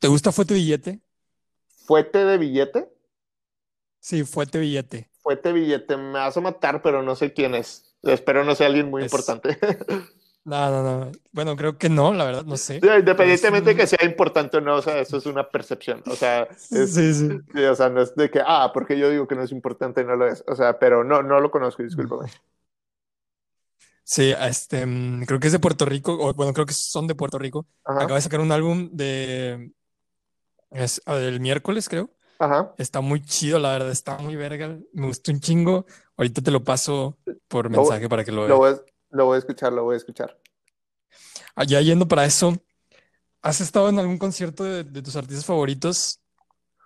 [0.00, 1.02] ¿Te gusta Fuete Billete?
[1.84, 2.88] ¿Fuete de billete?
[4.02, 5.08] Sí, Fuete Billete.
[5.22, 7.84] Fuete billete, me vas a matar, pero no sé quién es.
[8.02, 9.56] Espero no sea alguien muy Es- importante.
[10.44, 11.12] No, no, no.
[11.30, 12.80] Bueno, creo que no, la verdad, no sé.
[12.80, 16.02] Sí, Independientemente de que sea importante o no, o sea, eso es una percepción.
[16.06, 17.28] O sea, es, Sí, sí.
[17.54, 20.02] sí, o sea, no es de que, ah, porque yo digo que no es importante,
[20.04, 20.42] no lo es.
[20.48, 22.28] O sea, pero no, no lo conozco, discúlpame.
[24.04, 27.14] Sí, este, mm, creo que es de Puerto Rico, o bueno, creo que son de
[27.14, 27.66] Puerto Rico.
[27.84, 29.72] Ajá, Acaba de sacar un álbum de,
[30.70, 32.10] es, ah, del miércoles, creo.
[32.44, 32.74] Ajá.
[32.78, 34.76] Está muy chido, la verdad, está muy verga.
[34.92, 35.86] Me gustó un chingo.
[36.16, 37.18] Ahorita te lo paso
[37.48, 38.78] por Lo- mensaje para que lo Lo veas.
[38.80, 40.38] voy, lo voy a escuchar, lo voy a escuchar.
[41.54, 42.54] Allá yendo para eso,
[43.42, 46.18] ¿has estado en algún concierto de, de tus artistas favoritos?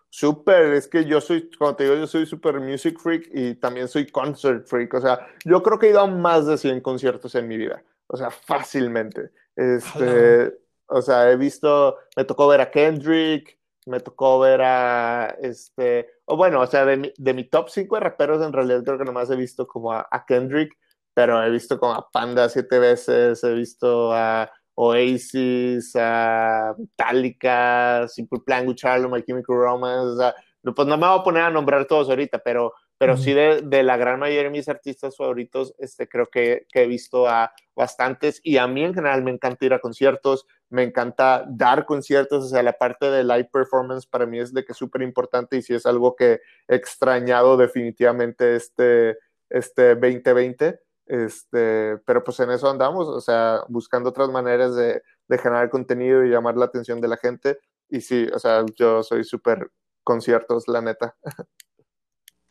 [0.08, 3.86] Súper, es que yo soy, como te digo, yo soy súper music freak y también
[3.88, 4.94] soy concert freak.
[4.94, 7.82] O sea, yo creo que he ido a más de 100 conciertos en mi vida.
[8.06, 9.30] O sea, fácilmente.
[9.56, 10.54] Este,
[10.86, 16.36] o sea, he visto, me tocó ver a Kendrick, me tocó ver a, este, o
[16.36, 19.30] bueno, o sea, de mi, de mi top 5 raperos en realidad creo que nomás
[19.30, 20.76] he visto como a, Kendrick,
[21.14, 28.40] pero he visto como a Panda siete veces, he visto a Oasis, a Metallica, Simple
[28.44, 30.34] Plan, Charlo, My Chemical Romance, o sea,
[30.74, 33.82] pues no me voy a poner a nombrar todos ahorita, pero pero sí de, de,
[33.82, 38.40] la gran mayoría de mis artistas favoritos, este, creo que, que, he visto a bastantes
[38.42, 42.48] y a mí en general me encanta ir a conciertos, me encanta dar conciertos, o
[42.48, 45.62] sea, la parte de live performance para mí es de que es súper importante y
[45.62, 52.68] sí es algo que he extrañado definitivamente este, este 2020, este, pero pues en eso
[52.68, 57.08] andamos, o sea, buscando otras maneras de, de generar contenido y llamar la atención de
[57.08, 57.58] la gente
[57.88, 59.70] y sí, o sea, yo soy súper
[60.02, 61.16] conciertos, la neta.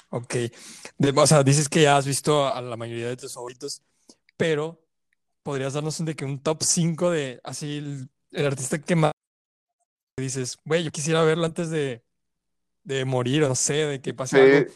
[0.10, 0.36] Ok.
[1.18, 3.82] o sea, dices que ya has visto a la mayoría de tus favoritos,
[4.38, 4.85] pero
[5.46, 9.12] podrías darnos un, de que un top 5 de así el, artista que más
[10.18, 12.04] dices, güey, yo quisiera verlo antes de,
[12.84, 14.72] de morir, o no sé, de que pase algo.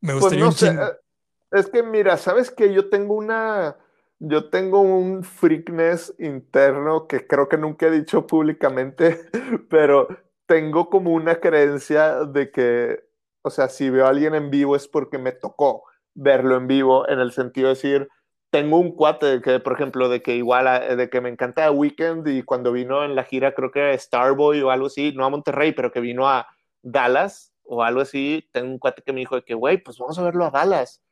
[0.00, 0.74] Me pues gustaría pues no sé.
[0.74, 3.76] Eh, es que mira, sabes que yo tengo una,
[4.18, 9.20] yo tengo un freakness interno que creo que nunca he dicho públicamente,
[9.70, 10.08] pero
[10.46, 13.04] tengo como una creencia de que
[13.46, 15.84] o sea, si veo a alguien en vivo es porque me tocó
[16.14, 18.08] verlo en vivo, en el sentido de decir,
[18.54, 22.44] tengo un cuate que, por ejemplo, de que igual, de que me encanta Weekend y
[22.44, 25.90] cuando vino en la gira, creo que Starboy o algo así, no a Monterrey, pero
[25.90, 26.46] que vino a
[26.80, 30.16] Dallas o algo así, tengo un cuate que me dijo de que, güey, pues vamos
[30.20, 31.02] a verlo a Dallas.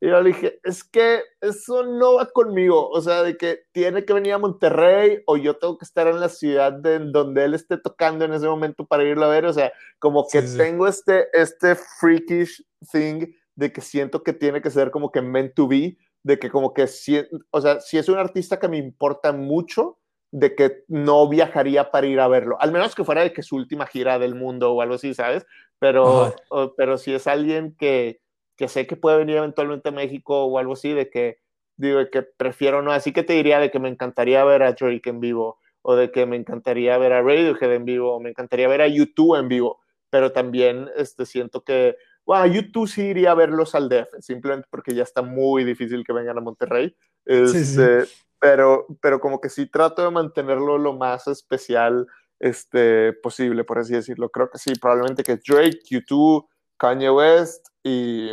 [0.00, 4.04] Y yo le dije, es que eso no va conmigo, o sea, de que tiene
[4.04, 7.54] que venir a Monterrey o yo tengo que estar en la ciudad de, donde él
[7.54, 11.26] esté tocando en ese momento para irlo a ver, o sea, como que tengo este,
[11.32, 15.96] este freakish thing de que siento que tiene que ser como que meant to be,
[16.24, 19.98] de que como que, si, o sea, si es un artista que me importa mucho,
[20.32, 23.54] de que no viajaría para ir a verlo, al menos que fuera de que su
[23.54, 25.46] última gira del mundo o algo así, ¿sabes?
[25.78, 26.34] Pero,
[26.76, 28.20] pero si es alguien que
[28.56, 31.38] que sé que puede venir eventualmente a México o algo así, de que
[31.76, 35.10] digo que prefiero no, así que te diría de que me encantaría ver a Drake
[35.10, 38.68] en vivo, o de que me encantaría ver a Radiohead en vivo, o me encantaría
[38.68, 41.96] ver a YouTube en vivo, pero también este, siento que,
[42.26, 46.12] bueno, YouTube sí iría a verlos al DF, simplemente porque ya está muy difícil que
[46.12, 48.04] vengan a Monterrey, este,
[48.38, 52.06] Pero, pero como que sí trato de mantenerlo lo más especial
[52.38, 54.30] este, posible, por así decirlo.
[54.30, 56.46] Creo que sí, probablemente que Drake, YouTube,
[56.76, 58.30] Kanye West y,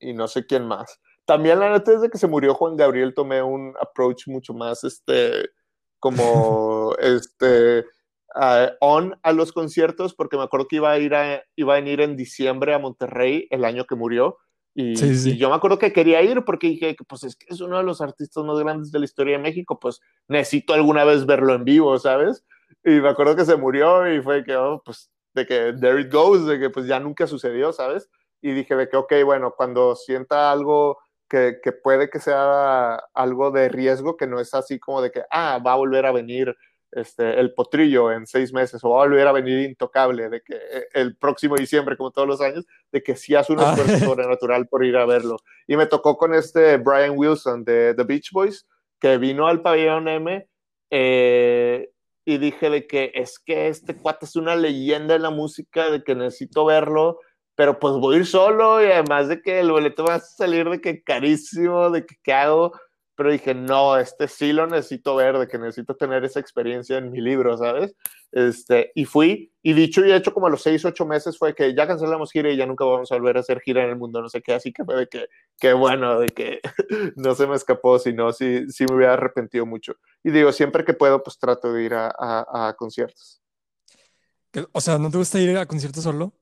[0.00, 1.00] y no sé quién más.
[1.24, 5.50] También la neta desde que se murió Juan Gabriel tomé un approach mucho más este
[6.00, 7.84] como este
[8.80, 12.00] on a los conciertos porque me acuerdo que iba a ir a, iba a venir
[12.00, 14.38] en diciembre a Monterrey el año que murió
[14.74, 17.76] y, y, yo me acuerdo que quería ir porque dije pues es que es uno
[17.76, 21.54] de los artistas más grandes de la historia de México, pues necesito alguna vez verlo
[21.54, 22.44] en vivo, ¿sabes?
[22.82, 26.10] Y me acuerdo que se murió y fue que, oh, pues de que there it
[26.10, 28.08] goes, de que pues ya nunca sucedió, ¿sabes?
[28.40, 33.50] Y dije de que, ok, bueno, cuando sienta algo que, que, puede que sea algo
[33.50, 36.56] de riesgo, que no es así como de que, ah, va a volver a venir
[36.92, 40.54] este, el potrillo en seis meses o va a volver a venir intocable, de que
[40.54, 43.74] eh, el próximo diciembre, como todos los años, de que sí hace un ah.
[43.74, 45.36] esfuerzo sobrenatural por ir a verlo.
[45.66, 48.66] Y me tocó con este Brian Wilson de The Beach Boys,
[49.00, 50.46] que vino al pabellón M
[50.90, 51.90] eh,
[52.24, 56.04] y dije de que es que este cuate es una leyenda en la música, de
[56.04, 57.18] que necesito verlo,
[57.54, 60.68] pero pues voy a ir solo y además de que el boleto va a salir
[60.68, 62.72] de que carísimo, de que qué hago,
[63.14, 67.10] pero dije, no, este sí lo necesito ver, de que necesito tener esa experiencia en
[67.10, 67.94] mi libro, ¿sabes?
[68.30, 71.74] Este, y fui, y dicho y hecho, como a los seis, ocho meses fue que
[71.74, 74.22] ya cancelamos gira y ya nunca vamos a volver a hacer gira en el mundo,
[74.22, 75.28] no sé qué, así que fue de que,
[75.60, 76.60] qué bueno, de que
[77.16, 79.94] no se me escapó, sino sí, sí me hubiera arrepentido mucho.
[80.24, 83.42] Y digo, siempre que puedo, pues trato de ir a, a, a conciertos.
[84.72, 86.32] O sea, ¿no te gusta ir a conciertos solo?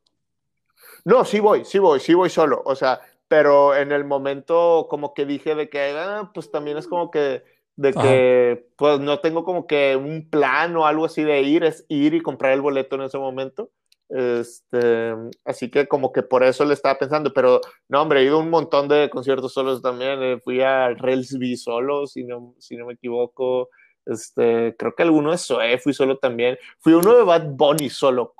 [1.04, 2.62] No, sí voy, sí voy, sí voy solo.
[2.64, 3.00] O sea,
[3.30, 7.44] pero en el momento como que dije de que, ah, pues también es como que,
[7.76, 11.86] de que, pues no tengo como que un plan o algo así de ir, es
[11.88, 13.70] ir y comprar el boleto en ese momento.
[14.08, 15.14] Este,
[15.44, 18.40] así que como que por eso le estaba pensando, pero no, hombre, he ido a
[18.40, 20.20] un montón de conciertos solos también.
[20.20, 23.68] Eh, fui a Railsby solo, si no, si no me equivoco.
[24.10, 26.58] Este, creo que alguno de Zoe fui solo también.
[26.80, 28.34] Fui uno de Bad Bunny solo.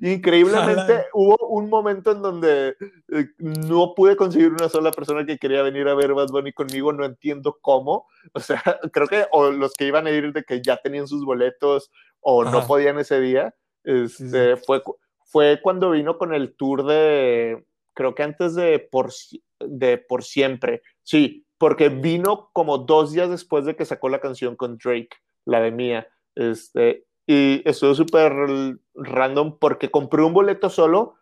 [0.00, 2.76] increíblemente hubo un momento en donde
[3.12, 6.92] eh, no pude conseguir una sola persona que quería venir a ver Bad Bunny conmigo.
[6.92, 8.06] No entiendo cómo.
[8.34, 8.62] O sea,
[8.92, 12.44] creo que o los que iban a ir de que ya tenían sus boletos o
[12.44, 13.52] no podían ese día.
[13.82, 14.82] Este, fue,
[15.24, 17.64] fue cuando vino con el tour de,
[17.94, 19.10] creo que antes de Por,
[19.58, 20.82] de por Siempre.
[21.02, 25.10] Sí, porque vino como dos días después de que sacó la canción con Drake,
[25.44, 26.08] la de Mía.
[26.34, 28.32] Este, y estuvo súper
[28.94, 31.14] random porque compré un boleto solo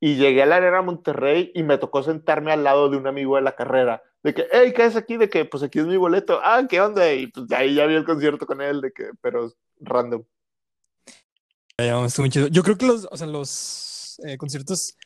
[0.00, 3.36] y llegué a la arena Monterrey y me tocó sentarme al lado de un amigo
[3.36, 4.02] de la carrera.
[4.22, 5.16] De que, hey, ¿qué es aquí?
[5.16, 6.40] De que, pues aquí es mi boleto.
[6.42, 7.12] Ah, ¿qué onda?
[7.12, 10.24] Y pues ahí ya vi el concierto con él, de que, pero random.
[12.50, 14.96] Yo creo que los, o sea, los eh, conciertos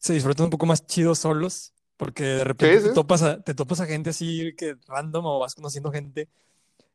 [0.00, 2.80] se disfrutan un poco más chidos solos, porque de repente.
[2.80, 6.28] Te, topas a, te topas a gente así que random o vas conociendo gente.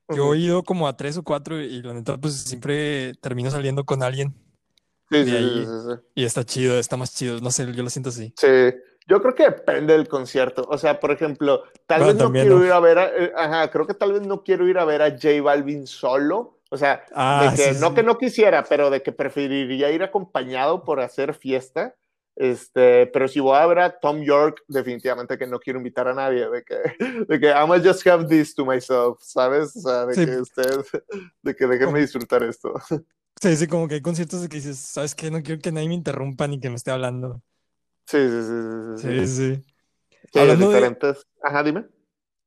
[0.09, 0.33] Yo Ujú.
[0.33, 4.01] he ido como a tres o cuatro y la neta, pues siempre termino saliendo con
[4.03, 4.33] alguien
[5.11, 5.65] Sí, sí, sí, ahí.
[5.65, 6.01] sí, sí.
[6.15, 7.39] y está chido, está más chido.
[7.39, 8.33] No sé, yo lo siento así.
[8.35, 8.47] Sí,
[9.07, 10.65] yo creo que depende del concierto.
[10.67, 12.65] O sea, por ejemplo, tal Bueno, vez no quiero ¿no?
[12.65, 15.03] ir a ver a, eh, ajá, creo que tal vez no quiero ir a ver
[15.03, 16.59] a J Balvin solo.
[16.71, 17.95] O sea, Ah, de que sí, no sí.
[17.95, 21.95] que no quisiera, pero de que preferiría ir acompañado por hacer fiesta.
[22.35, 26.13] Este, pero si voy a ver a Tom York, definitivamente que no quiero invitar a
[26.13, 26.75] nadie, de que,
[27.29, 29.75] de que I'm gonna just have this to myself, ¿sabes?
[29.77, 30.25] O sea, de Sí.
[30.25, 30.85] que ustedes,
[31.41, 32.73] de que déjenme disfrutar esto.
[33.41, 35.29] Sí, sí, como que hay conciertos de que dices, ¿sabes qué?
[35.31, 37.41] No quiero que nadie me interrumpa ni que me esté hablando.
[38.07, 39.55] Sí, sí, sí, sí, Sí, sí.
[39.55, 39.65] sí.
[40.33, 41.27] Sí, Hablando de- diferentes.
[41.41, 41.85] Ajá, dime.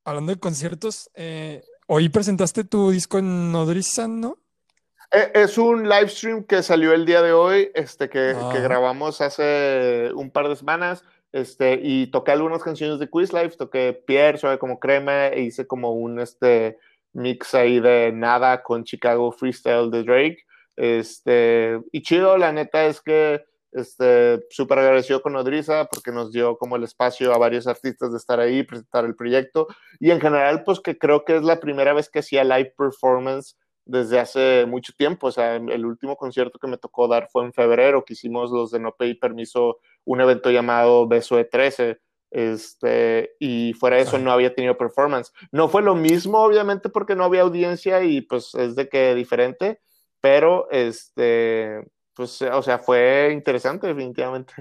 [0.05, 4.39] Hablando de conciertos, eh, hoy presentaste tu disco en Nodriza, ¿no?
[5.11, 8.51] Eh, Es un live stream que salió el día de hoy, este, que, Ah.
[8.53, 11.03] que grabamos hace un par de semanas,
[11.33, 15.67] este, y toqué algunas canciones de Quiz Live, toqué Pierre, Suave como crema, e hice
[15.67, 16.79] como un este,
[17.15, 20.39] mix ahí de nada con Chicago Freestyle de Drake,
[20.77, 23.43] este, y chido, la neta es que,
[23.73, 28.19] este, súper agradecido con Nodriza porque nos dio como el espacio a varios artistas de
[28.19, 29.69] estar ahí, presentar el proyecto,
[30.01, 33.57] y en general, pues que creo que es la primera vez que hacía live performance
[33.89, 35.27] desde hace mucho tiempo.
[35.27, 38.71] O sea, el último concierto que me tocó dar fue en febrero, que hicimos los
[38.71, 41.99] de No Pedí Permiso, un evento llamado Beso de 13.
[42.31, 45.33] Este, y fuera de eso no había tenido performance.
[45.51, 49.81] No fue lo mismo, obviamente, porque no había audiencia y pues es de que diferente,
[50.21, 54.53] pero este, pues, o sea, fue interesante, definitivamente.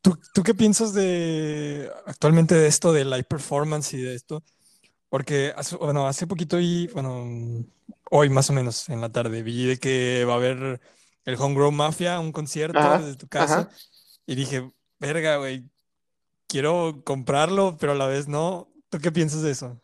[0.00, 4.44] ¿Tú, tú qué piensas de actualmente de esto, de live performance y de esto?
[5.08, 7.64] Porque hace, bueno, hace poquito vi, bueno,
[8.10, 10.80] hoy más o menos en la tarde, vi de que va a haber
[11.24, 13.70] el Homegrown Mafia, un concierto Ajá, desde tu casa, ajá.
[14.26, 15.64] y dije, verga, güey,
[16.46, 18.68] quiero comprarlo, pero a la vez no.
[18.88, 19.80] ¿Tú qué piensas de eso?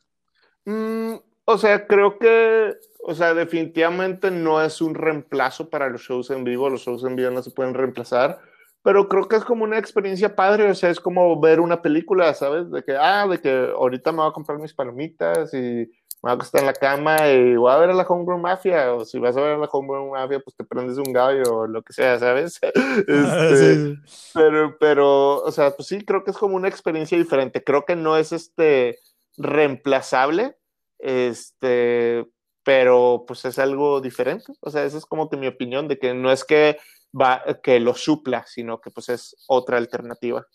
[0.64, 1.14] Mm,
[1.44, 6.44] o sea, creo que, o sea, definitivamente no es un reemplazo para los shows en
[6.44, 8.40] vivo, los shows en vivo no se pueden reemplazar,
[8.82, 12.34] pero creo que es como una experiencia padre, o sea, es como ver una película,
[12.34, 12.70] ¿sabes?
[12.70, 15.88] De que, ah, de que ahorita me voy a comprar mis palomitas y
[16.22, 18.92] me voy a acostar en la cama y voy a ver a la Homegrown Mafia,
[18.94, 21.66] o si vas a ver a la Homegrown Mafia, pues te prendes un gallo o
[21.66, 22.60] lo que sea, ¿sabes?
[22.72, 22.72] Ah,
[23.08, 24.30] Este, sí, sí.
[24.34, 27.62] pero, pero, o sea, pues sí, creo que es como una experiencia diferente.
[27.62, 28.98] Creo que no es este
[29.36, 30.56] reemplazable,
[30.98, 32.26] este,
[32.64, 34.52] pero pues es algo diferente.
[34.60, 36.78] O sea, esa es como que mi opinión de que no es que
[37.18, 40.46] va, que lo supla, sino que pues es otra alternativa.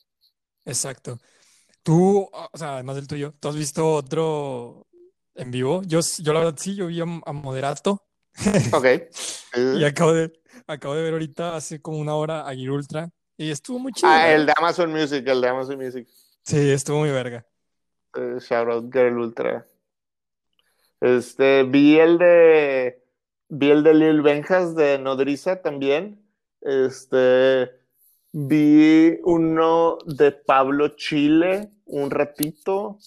[0.66, 1.20] Exacto.
[1.84, 4.88] Tú, o sea, además del tuyo, ¿tú has visto otro
[5.36, 5.82] en vivo?
[5.86, 8.04] Yo, yo la verdad sí, yo vi a, a Moderato
[8.74, 8.86] Ok.
[9.56, 10.34] y acabo de,
[10.68, 14.10] acabo de ver ahorita hace como una hora a Gear Ultra y estuvo muy chido.
[14.12, 14.54] Ah, el de.
[14.58, 16.08] Amazon Music, el de Amazon Music.
[16.44, 17.46] Sí, estuvo muy verga.
[18.16, 19.68] Eh, shout out Girl Ultra.
[21.00, 23.04] Este, vi el de
[23.50, 26.27] vi el de Lil Benjas de Nodriza también.
[26.68, 27.72] Este,
[28.34, 32.98] vi uno de Pablo Chile un ratito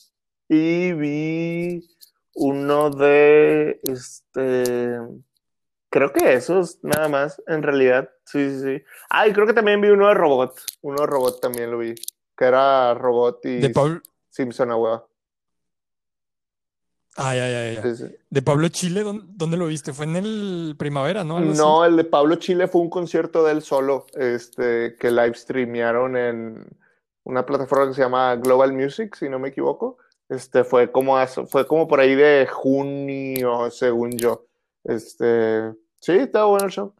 [0.49, 1.87] y vi
[2.37, 4.99] uno de este
[5.91, 8.09] creo que esos nada más en realidad.
[8.25, 8.85] Sí, sí, sí.
[9.11, 10.59] Ah, y creo que también vi uno de Robot.
[10.81, 11.95] Uno de Robot también lo vi,
[12.35, 14.01] que era Robot y De Pablo,
[14.31, 15.10] Simpson a huevo.
[17.17, 17.83] Ah, ya, ya, ya.
[17.83, 18.17] Sí, sí.
[18.31, 19.93] De Pablo Chile, ¿dónde, dónde lo viste?
[19.93, 21.39] Fue en el Primavera, ¿no?
[21.39, 21.61] Algo así.
[21.61, 26.17] No, el de Pablo Chile fue un concierto de él solo, este, que live streamearon
[26.17, 26.67] en
[27.25, 29.99] una plataforma que se llama Global Music, si no me equivoco.
[30.29, 31.17] Este, fue como,
[31.49, 34.47] fue como por ahí de junio, según yo.
[34.85, 36.95] Este, sí, estaba bueno el show.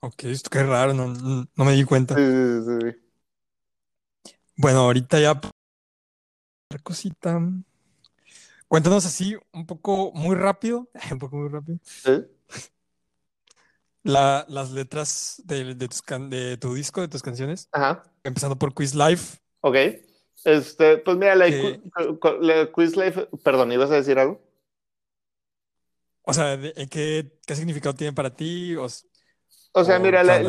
[0.00, 2.14] Ok, esto qué raro, no, no me di cuenta.
[2.14, 4.32] Sí, sí, sí, sí.
[4.56, 7.40] Bueno, ahorita ya otra cosita.
[8.68, 11.78] Cuéntanos así un poco muy rápido, un poco muy rápido,
[14.02, 18.04] la- las letras de, de tus can- de tu disco, de tus canciones, Ajá.
[18.24, 19.38] empezando por Quiz Life.
[19.60, 19.76] Ok.
[20.44, 21.46] Este, pues mira, la,
[22.20, 24.40] cu- la Quiz Life, perdón, ¿ibas a decir algo?
[26.22, 28.76] O sea, de- ¿qué, qué significado tiene para ti?
[28.76, 30.40] O sea, mira, la,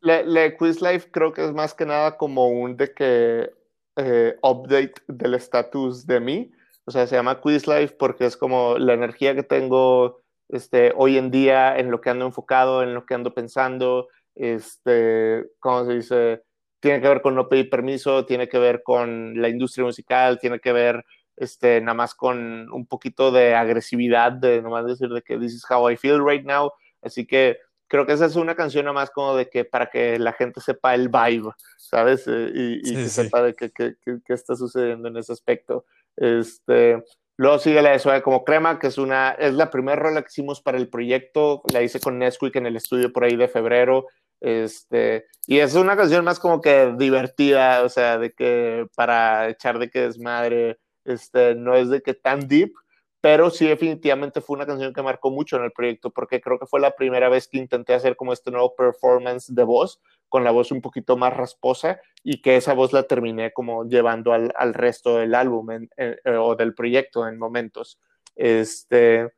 [0.00, 3.50] la, Quiz Life creo que es más que nada como un de que
[3.96, 6.52] eh, update del estatus de mí.
[6.86, 11.16] O sea, se llama Quiz Life porque es como la energía que tengo este, hoy
[11.16, 15.94] en día en lo que ando enfocado, en lo que ando pensando, este, ¿cómo se
[15.94, 16.42] dice?
[16.80, 20.60] Tiene que ver con no pedir permiso, tiene que ver con la industria musical, tiene
[20.60, 21.04] que ver
[21.36, 25.64] este, nada más con un poquito de agresividad, de nomás decir de que this is
[25.68, 26.70] how I feel right now.
[27.02, 27.58] Así que
[27.88, 30.60] creo que esa es una canción nada más como de que para que la gente
[30.60, 32.26] sepa el vibe, ¿sabes?
[32.26, 35.84] Eh, y, y sepa de qué, qué, qué, está sucediendo en ese aspecto.
[36.16, 37.02] Este,
[37.36, 40.28] luego sigue la de Suave como Crema, que es una, es la primera rola que
[40.30, 44.06] hicimos para el proyecto, la hice con Nesquik en el estudio por ahí de febrero.
[44.40, 49.78] Este, y es una canción más como que divertida, o sea, de que para echar
[49.78, 52.72] de que desmadre, este, no es de que tan deep,
[53.20, 56.66] pero sí definitivamente fue una canción que marcó mucho en el proyecto porque creo que
[56.66, 59.98] fue la primera vez que intenté hacer como este nuevo performance de voz
[60.34, 64.32] con la voz un poquito más rasposa y que esa voz la terminé como llevando
[64.32, 68.00] al, al resto del álbum eh, o del proyecto en momentos.
[68.34, 69.32] Este,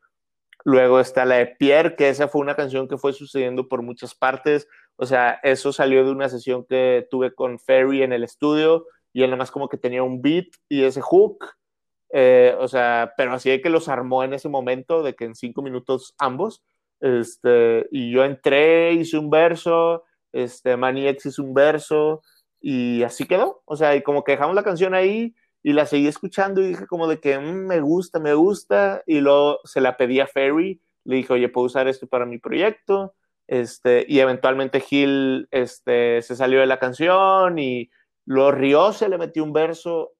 [0.65, 4.15] luego está la de Pierre, que esa fue una canción que fue sucediendo por muchas
[4.15, 8.87] partes, o sea, eso salió de una sesión que tuve con Ferry en el estudio
[9.13, 11.45] y él nada más como que tenía un beat y ese hook
[12.09, 15.35] eh, o sea, pero así de que los armó en ese momento, de que en
[15.35, 16.63] cinco minutos ambos,
[17.01, 22.23] este, y yo entré, hice un verso, este, Maniex hizo un verso,
[22.61, 26.07] y así quedó, o sea, y como que dejamos la canción ahí, y la seguí
[26.07, 29.97] escuchando, y dije como de que mm, me gusta, me gusta, y luego se la
[29.97, 33.15] pedí a Ferry, le dije, oye, ¿puedo usar esto para mi proyecto?
[33.47, 37.91] Este, y eventualmente Gil este, se salió de la canción, y
[38.25, 40.13] lo rió, se le metió un verso,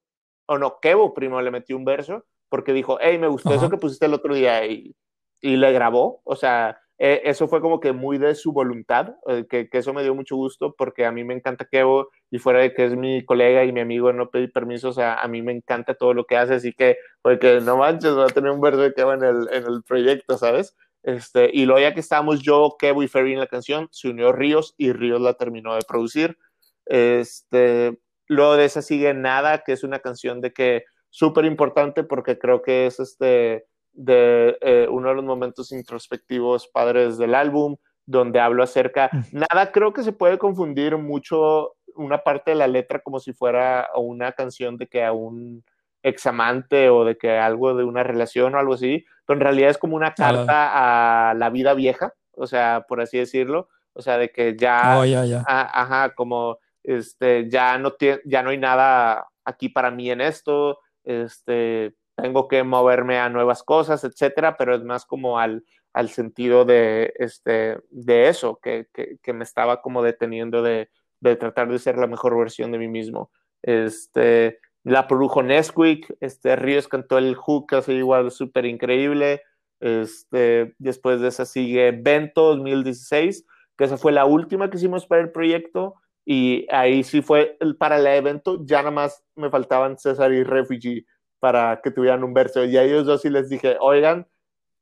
[0.47, 3.77] o no, Kevo primero le metió un verso porque dijo, hey, me gustó eso que
[3.77, 4.95] pusiste el otro día y,
[5.41, 6.21] y le grabó.
[6.23, 9.93] O sea, e, eso fue como que muy de su voluntad, eh, que, que, eso
[9.93, 12.95] me dio mucho gusto porque a mí me encanta Kevo y fuera de que es
[12.95, 16.13] mi colega y mi amigo, no pedí permiso, o sea, a mí me encanta todo
[16.13, 19.13] lo que hace, así que, porque no manches, va a tener un verso de Kevo
[19.13, 20.75] en el, en el proyecto, ¿sabes?
[21.03, 24.31] Este, y luego ya que estábamos yo, Kevo y Ferry en la canción, se unió
[24.31, 26.37] Ríos y Ríos la terminó de producir.
[26.85, 32.37] Este, Luego de esa sigue Nada, que es una canción de que súper importante porque
[32.37, 33.65] creo que es este
[33.97, 37.75] de eh, uno de los momentos introspectivos padres del álbum,
[38.05, 39.09] donde hablo acerca.
[39.31, 43.89] Nada, creo que se puede confundir mucho una parte de la letra como si fuera
[43.95, 45.63] una canción de que a un
[46.03, 49.79] examante o de que algo de una relación o algo así, pero en realidad es
[49.79, 54.29] como una carta a la vida vieja, o sea, por así decirlo, o sea, de
[54.29, 55.43] que ya, oh, ya, ya.
[55.47, 57.95] ajá, como este, ya, no
[58.25, 63.63] ya no hay nada aquí para mí en esto, este, tengo que moverme a nuevas
[63.63, 65.63] cosas, etcétera, pero es más como al,
[65.93, 70.89] al sentido de, este, de eso, que, que, me estaba como deteniendo de,
[71.19, 73.31] de, tratar de ser la mejor versión de mí mismo.
[73.61, 79.43] Este, la produjo Nesquik, este, Ríos cantó el hook así igual súper increíble,
[79.79, 83.45] este, después de esa sigue Vento 2016,
[83.77, 85.93] que esa fue la última que hicimos para el proyecto,
[86.25, 91.05] y ahí sí fue para el evento, ya nada más me faltaban César y Refugee
[91.39, 92.63] para que tuvieran un verso.
[92.63, 94.27] Y a ellos dos sí les dije, oigan,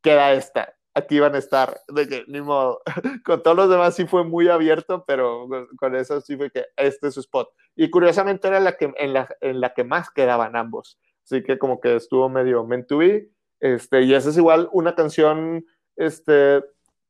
[0.02, 1.80] queda esta, aquí van a estar.
[1.88, 2.82] De que, ni modo.
[3.26, 5.48] con todos los demás sí fue muy abierto, pero
[5.78, 7.50] con, eso sí fue que este es su spot.
[7.76, 11.00] Y curiosamente era la que, en, la, en la que más quedaban ambos.
[11.24, 13.30] Así que como que estuvo medio meant to be.
[13.60, 16.64] Este, y esa es igual una canción este,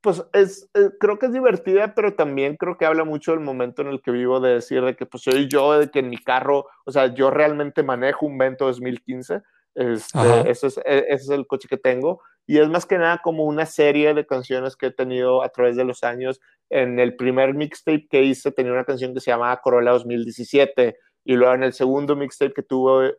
[0.05, 3.81] pues es, eh, creo que es divertida, pero también creo que habla mucho del momento
[3.81, 6.19] en el que vivo de decir de que pues soy yo, de que en mi
[6.19, 9.41] carro, o sea, yo realmente manejo un Vento 2015,
[9.73, 10.19] este,
[10.51, 13.45] ese, es, e, ese es el coche que tengo, y es más que nada como
[13.45, 16.39] una serie de canciones que he tenido a través de los años.
[16.69, 21.33] En el primer mixtape que hice tenía una canción que se llamaba Corolla 2017, y
[21.33, 23.17] luego en el segundo mixtape que tuve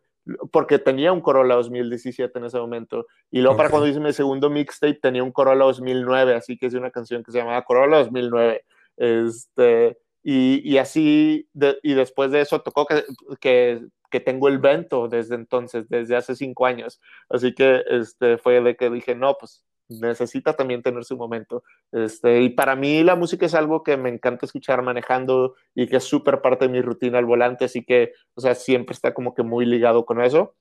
[0.51, 3.05] porque tenía un Corolla 2017 en ese momento.
[3.31, 6.73] Y luego para cuando hice mi segundo mixtape tenía un Corolla 2009, así que es
[6.73, 8.65] una canción que se llamaba Corolla 2009.
[8.97, 11.47] Este, y, y así,
[11.83, 13.03] y después de eso tocó que,
[13.39, 16.99] que, que, tengo el Vento desde entonces, desde hace cinco años.
[17.29, 21.63] Así que este, fue de que dije, no, pues necesita también tener su momento.
[21.91, 25.97] Este, y para mí la música es algo que me encanta escuchar manejando y que
[25.97, 29.33] es súper parte de mi rutina al volante, así que, o sea, siempre está como
[29.33, 30.55] que muy ligado con eso.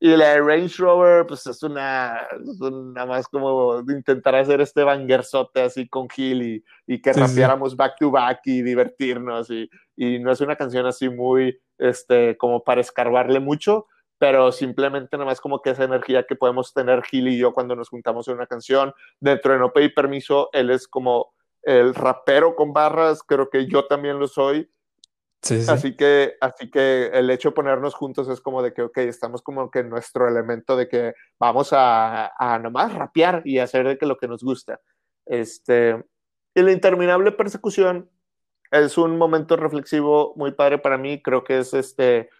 [0.00, 2.20] Y la Range Rover, pues es una,
[2.94, 7.96] nada más como intentar hacer este bangerzote así con Gil y, y que rapeáramos back
[7.98, 9.50] to back y divertirnos.
[9.50, 13.86] Y, y no es una canción así muy, este, como para escarbarle mucho,
[14.24, 17.76] pero simplemente nada más como que esa energía que podemos tener Gil y yo cuando
[17.76, 22.56] nos juntamos en una canción, dentro de No Pedir Permiso, él es como el rapero
[22.56, 24.72] con barras, creo que yo también lo soy.
[25.68, 29.42] Así, que, así que el hecho de ponernos juntos es como de que, ok, estamos
[29.42, 33.98] como que en nuestro elemento de que vamos a, a nomás rapear y hacer de
[33.98, 34.80] que lo que nos gusta.
[35.26, 36.02] Este,
[36.54, 38.08] y la interminable persecución
[38.70, 41.20] es un momento reflexivo muy padre para mí.
[41.20, 42.30] Creo que es este,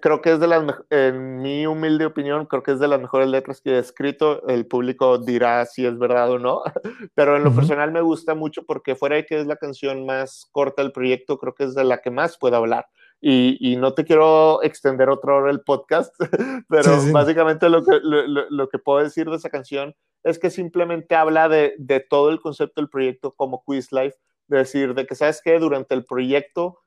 [0.00, 3.28] creo que es de las, en mi humilde opinión, creo que es de las mejores
[3.28, 4.46] letras que he escrito.
[4.48, 6.62] El público dirá si es verdad o no,
[7.14, 10.48] pero en lo personal me gusta mucho porque fuera de que es la canción más
[10.52, 12.86] corta del proyecto, creo que es de la que más puedo hablar.
[13.20, 16.14] Y, y no te quiero extender otra hora el podcast,
[16.68, 21.14] pero básicamente lo que, lo, lo, que puedo decir de esa canción es que simplemente
[21.14, 24.16] habla de, de todo el concepto del proyecto como Quiz Life,
[24.48, 26.78] de decir, de que sabes que durante el proyecto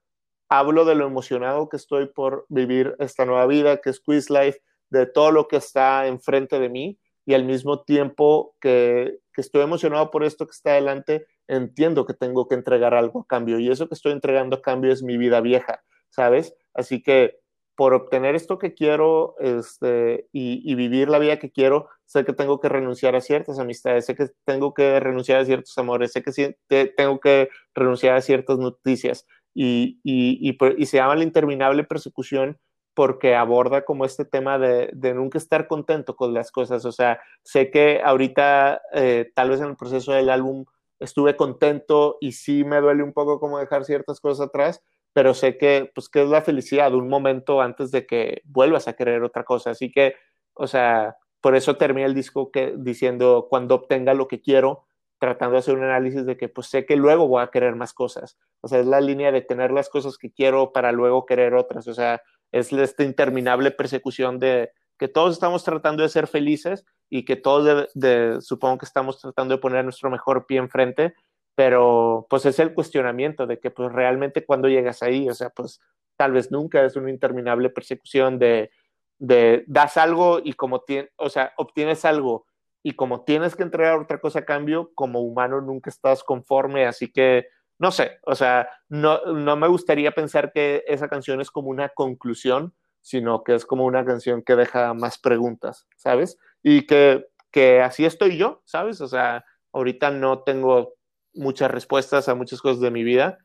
[0.49, 4.59] hablo de lo emocionado que estoy por vivir esta nueva vida, que es Quiz Life,
[4.89, 9.61] de todo lo que está enfrente de mí y al mismo tiempo que, que, estoy
[9.61, 13.69] emocionado por esto que está adelante, entiendo que tengo que entregar algo a cambio y
[13.69, 16.55] eso que estoy entregando a cambio es mi vida vieja, ¿sabes?
[16.73, 17.39] Así que
[17.79, 22.33] por obtener esto que quiero este, y, y, vivir la vida que quiero, sé que
[22.33, 26.21] tengo que renunciar a ciertas amistades, sé que tengo que renunciar a ciertos amores, sé
[26.21, 26.57] que
[26.97, 32.59] tengo que renunciar a ciertas noticias, y, y, se llama La interminable persecución
[32.93, 36.83] porque aborda como este tema de, de, nunca estar contento con las cosas.
[36.85, 40.65] O sea, sé que ahorita, eh, tal vez en el proceso del álbum,
[40.99, 44.83] estuve contento y sí me duele un poco como dejar ciertas cosas atrás,
[45.13, 48.93] pero sé que, pues, que es la felicidad un momento antes de que vuelvas a
[48.93, 49.71] querer otra cosa.
[49.71, 50.15] Así que,
[50.53, 54.85] o sea, por eso termina el disco que, diciendo, cuando obtenga lo que quiero,
[55.19, 57.93] tratando de hacer un análisis de que pues sé que luego voy a querer más
[57.93, 58.37] cosas.
[58.61, 61.87] O sea, es la línea de tener las cosas que quiero para luego querer otras.
[61.87, 67.25] O sea, es esta interminable persecución de que todos estamos tratando de ser felices y
[67.25, 71.13] que todos de, supongo que estamos tratando de poner nuestro mejor pie enfrente,
[71.55, 75.81] pero pues es el cuestionamiento de que pues realmente cuando llegas ahí, o sea, pues
[76.17, 78.71] tal vez nunca es una interminable persecución de,
[79.17, 80.83] de das algo y como
[81.17, 82.45] o sea, obtienes algo
[82.83, 87.11] y como tienes que entregar otra cosa a cambio, como humano nunca estás conforme, así
[87.11, 87.47] que
[87.79, 91.89] no sé, o sea, no, no me gustaría pensar que esa canción es como una
[91.89, 96.37] conclusión, sino que es como una canción que deja más preguntas, ¿sabes?
[96.61, 98.99] Y que, que así estoy yo, ¿sabes?
[98.99, 100.95] O sea, ahorita no tengo
[101.33, 103.37] muchas respuestas a muchas cosas de mi vida,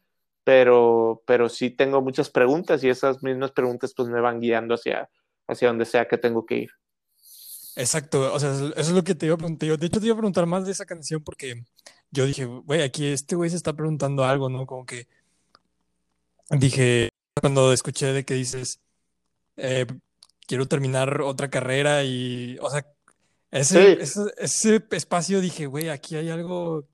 [0.42, 5.08] pero, pero sí tengo muchas preguntas y esas mismas preguntas pues me van guiando hacia,
[5.46, 6.70] hacia donde sea que tengo que ir.
[7.76, 9.76] Exacto, o sea, eso es lo que te iba a preguntar.
[9.78, 11.64] de hecho, te iba a preguntar más de esa canción porque
[12.10, 14.66] yo dije, güey, aquí este güey se está preguntando algo, ¿no?
[14.66, 15.08] Como que
[16.50, 17.08] dije,
[17.40, 18.80] cuando escuché de que dices,
[19.56, 19.86] eh,
[20.46, 22.86] quiero terminar otra carrera y, o sea,
[23.50, 26.86] ese, ese, espacio dije, güey, aquí hay algo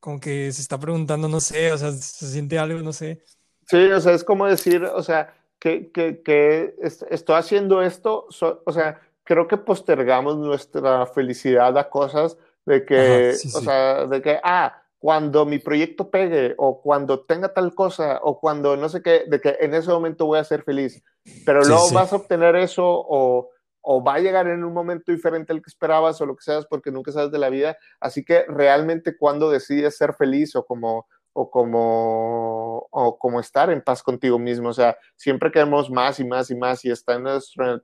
[0.00, 3.22] como que se está preguntando, no sé, o sea, se siente algo, no sé.
[3.66, 6.74] Sí, o sea, es como decir, o sea, que, que, que
[7.10, 9.00] estoy haciendo esto, o sea,
[9.30, 15.46] creo que postergamos nuestra felicidad a cosas de que, o sea, de que, ah, cuando
[15.46, 19.56] mi proyecto pegue o cuando tenga tal cosa o cuando no sé qué, de que
[19.60, 21.00] en ese momento voy a ser feliz,
[21.46, 23.50] pero luego vas a obtener eso o,
[23.82, 26.66] o va a llegar en un momento diferente al que esperabas o lo que seas
[26.66, 31.06] porque nunca sabes de la vida, así que realmente cuando decides ser feliz o como
[31.32, 34.70] o como, o como estar en paz contigo mismo.
[34.70, 37.18] O sea, siempre queremos más y más y más y está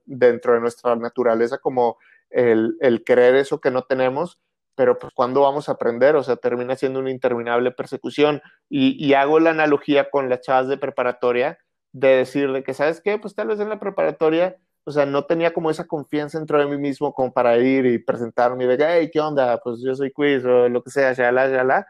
[0.05, 1.99] dentro de nuestra naturaleza como
[2.31, 4.41] el, el, querer eso que no tenemos,
[4.75, 8.43] pero pues cuando vamos a aprender, o sea, termina siendo una interminable persecución.
[8.69, 11.59] Y, y, hago la analogía con las chavas de preparatoria,
[11.93, 13.19] de decir de que, ¿sabes qué?
[13.19, 16.67] Pues tal vez en la preparatoria, o sea, no tenía como esa confianza dentro de
[16.67, 19.59] mí mismo como para ir y presentarme y de, hey, ¿qué onda?
[19.63, 21.87] Pues yo soy quiz o lo que sea, ya la, ya la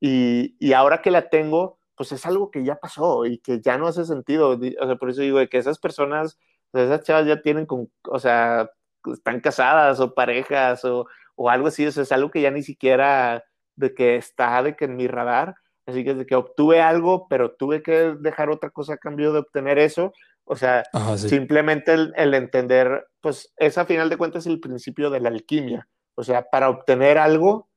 [0.00, 3.78] y, y, ahora que la tengo, pues es algo que ya pasó y que ya
[3.78, 4.50] no hace sentido.
[4.50, 6.38] O sea, por eso digo que esas personas,
[6.72, 8.70] esas chavas ya tienen, con, o sea,
[9.12, 11.86] están casadas o parejas o, o algo así.
[11.86, 13.44] O sea, es algo que ya ni siquiera
[13.76, 15.54] de que está de que en mi radar.
[15.86, 19.40] Así que de que obtuve algo, pero tuve que dejar otra cosa a cambio de
[19.40, 20.12] obtener eso.
[20.44, 20.84] O sea,
[21.16, 25.28] simplemente el, el, entender, pues esa a final de cuentas es el principio de la
[25.28, 25.88] alquimia.
[26.14, 27.68] O sea, para obtener algo,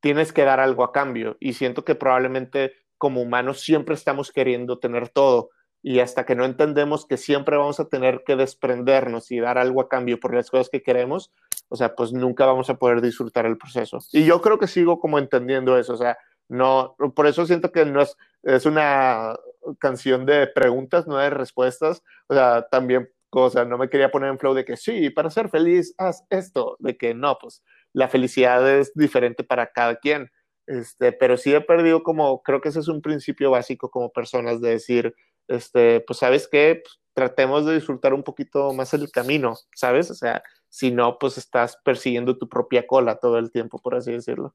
[0.00, 1.36] tienes que dar algo a cambio.
[1.40, 5.50] Y siento que probablemente como humanos siempre estamos queriendo tener todo.
[5.82, 9.80] Y hasta que no entendemos que siempre vamos a tener que desprendernos y dar algo
[9.80, 11.32] a cambio por las cosas que queremos,
[11.68, 13.98] o sea, pues nunca vamos a poder disfrutar el proceso.
[14.12, 15.94] Y yo creo que sigo como entendiendo eso.
[15.94, 16.18] O sea,
[16.48, 19.36] no, por eso siento que no es, es una
[19.78, 22.02] canción de preguntas, no de respuestas.
[22.26, 25.30] O sea, también, o sea, no me quería poner en flow de que sí, para
[25.30, 27.62] ser feliz, haz esto, de que no, pues
[27.92, 30.30] la felicidad es diferente para cada quien.
[30.66, 34.60] este, pero sí he perdido como, creo que ese es un principio básico como personas
[34.62, 35.14] de decir,
[35.48, 40.10] este, pues sabes qué, pues, tratemos de disfrutar un poquito más el camino, ¿sabes?
[40.10, 44.12] O sea, si no, pues estás persiguiendo tu propia cola todo el tiempo, por así
[44.12, 44.54] decirlo.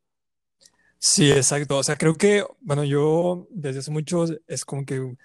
[1.00, 1.78] Sí, exacto.
[1.80, 5.16] O sea, creo que, bueno, yo desde hace mucho es como que,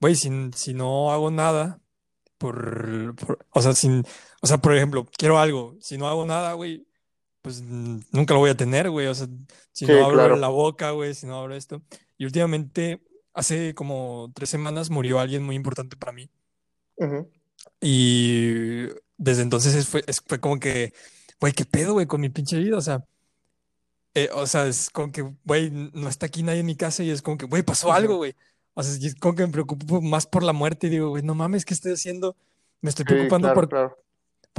[0.00, 1.80] güey, si, si no hago nada,
[2.38, 4.04] por, por- o sea, sin,
[4.42, 6.87] o sea, por ejemplo, quiero algo, si no hago nada, güey,
[7.48, 9.26] pues nunca lo voy a tener, güey, o sea,
[9.72, 10.36] si Sí, no abro claro.
[10.36, 11.80] la boca, güey, si no abro esto.
[12.18, 13.00] Y últimamente,
[13.32, 16.28] hace como tres semanas murió alguien muy importante para mí.
[16.96, 17.30] Ujú.
[17.80, 18.86] Y
[19.16, 20.92] desde entonces es- fue, fue como que,
[21.40, 22.76] güey, ¿qué pedo, güey, con mi pinche vida?
[22.76, 23.02] O sea,
[24.14, 27.10] eh, o sea, es como que, güey, no está aquí nadie en mi casa y
[27.10, 28.34] es como que, güey, pasó algo, güey.
[28.74, 31.34] O sea, es como que me preocupo más por la muerte y digo, güey, no
[31.34, 32.36] mames, ¿qué estoy haciendo?
[32.80, 33.98] Me estoy Sí, preocupando claro, por, claro.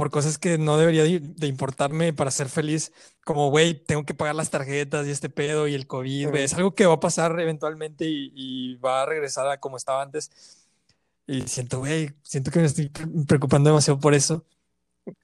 [0.00, 2.92] Por cosas que no debería de, de importarme para ser feliz,
[3.24, 6.74] como, güey, tengo que pagar las tarjetas y este pedo y el COVID, es algo
[6.74, 10.30] que va a pasar eventualmente y, y va a regresar a como estaba antes.
[11.26, 14.44] Y siento, güey, siento que me estoy pre- preocupando demasiado por eso,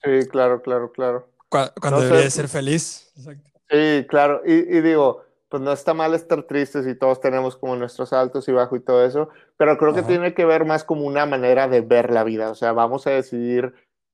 [0.03, 1.27] Sí, claro, claro, claro.
[1.49, 3.11] cua- cuando No debería de sé, ser feliz.
[3.17, 3.51] Exacto.
[3.69, 4.41] Sí, claro.
[4.45, 8.47] Y, y digo, pues no está mal estar tristes y todos tenemos como nuestros altos
[8.47, 10.07] y bajos y todo eso, pero creo que Ajá.
[10.09, 12.49] tiene que ver más como una manera de ver la vida.
[12.51, 13.73] O sea, vamos a decidir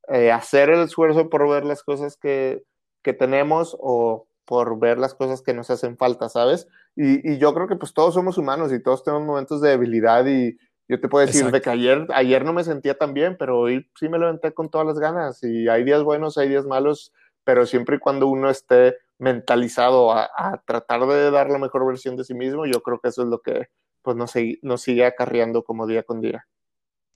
[0.09, 2.63] eh, hacer el esfuerzo por ver las cosas que,
[3.03, 6.67] que tenemos o por ver las cosas que nos hacen falta, ¿sabes?
[6.95, 10.25] Y, y yo creo que pues todos somos humanos y todos tenemos momentos de debilidad
[10.27, 10.57] y
[10.89, 13.89] yo te puedo decir de que ayer, ayer no me sentía tan bien, pero hoy
[13.97, 17.13] sí me levanté con todas las ganas y hay días buenos, hay días malos,
[17.45, 22.17] pero siempre y cuando uno esté mentalizado a, a tratar de dar la mejor versión
[22.17, 23.67] de sí mismo, yo creo que eso es lo que
[24.01, 26.45] pues nos, sigue- nos sigue acarreando como día con día.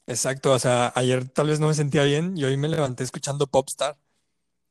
[0.08, 3.46] Exacto, o sea, ayer tal vez no me sentía bien y hoy me levanté escuchando
[3.48, 3.98] Popstar.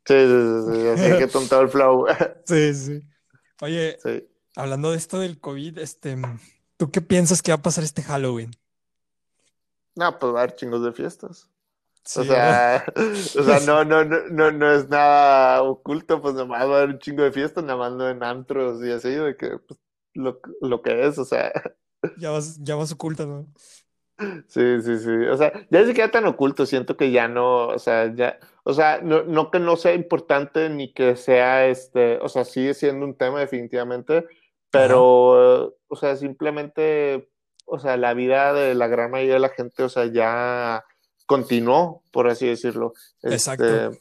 [0.06, 0.26] Sí, sí,
[0.66, 2.06] sí, sí, así que tontado el flow.
[2.44, 3.02] Sí, sí.
[3.60, 4.28] Oye, Sí.
[4.56, 6.16] hablando de esto del COVID, este,
[6.76, 8.52] ¿tú qué piensas que va a pasar este Halloween?
[9.94, 11.50] No, pues va a haber chingos de fiestas.
[12.04, 16.46] Sí, O sea, o sea, no, no, no, no, no es nada oculto, pues nada
[16.46, 19.10] más va a haber un chingo de fiestas, nada más no en antros y así,
[19.10, 19.80] de que pues,
[20.14, 21.52] lo, lo que es, o sea,
[22.14, 23.46] Ya vas, ya vas oculta, ¿no?
[24.48, 27.78] Sí, sí, sí, o sea, ya ni siquiera tan oculto, siento que ya no, o
[27.78, 32.28] sea, ya, o sea, no, no que no sea importante ni que sea, este, o
[32.28, 34.26] sea, sigue siendo un tema definitivamente,
[34.70, 37.28] pero, o sea, simplemente,
[37.64, 40.84] o sea, la vida de la gran mayoría de la gente, o sea, ya
[41.26, 42.92] continuó, por así decirlo,
[43.22, 43.64] exacto.
[43.64, 44.00] este,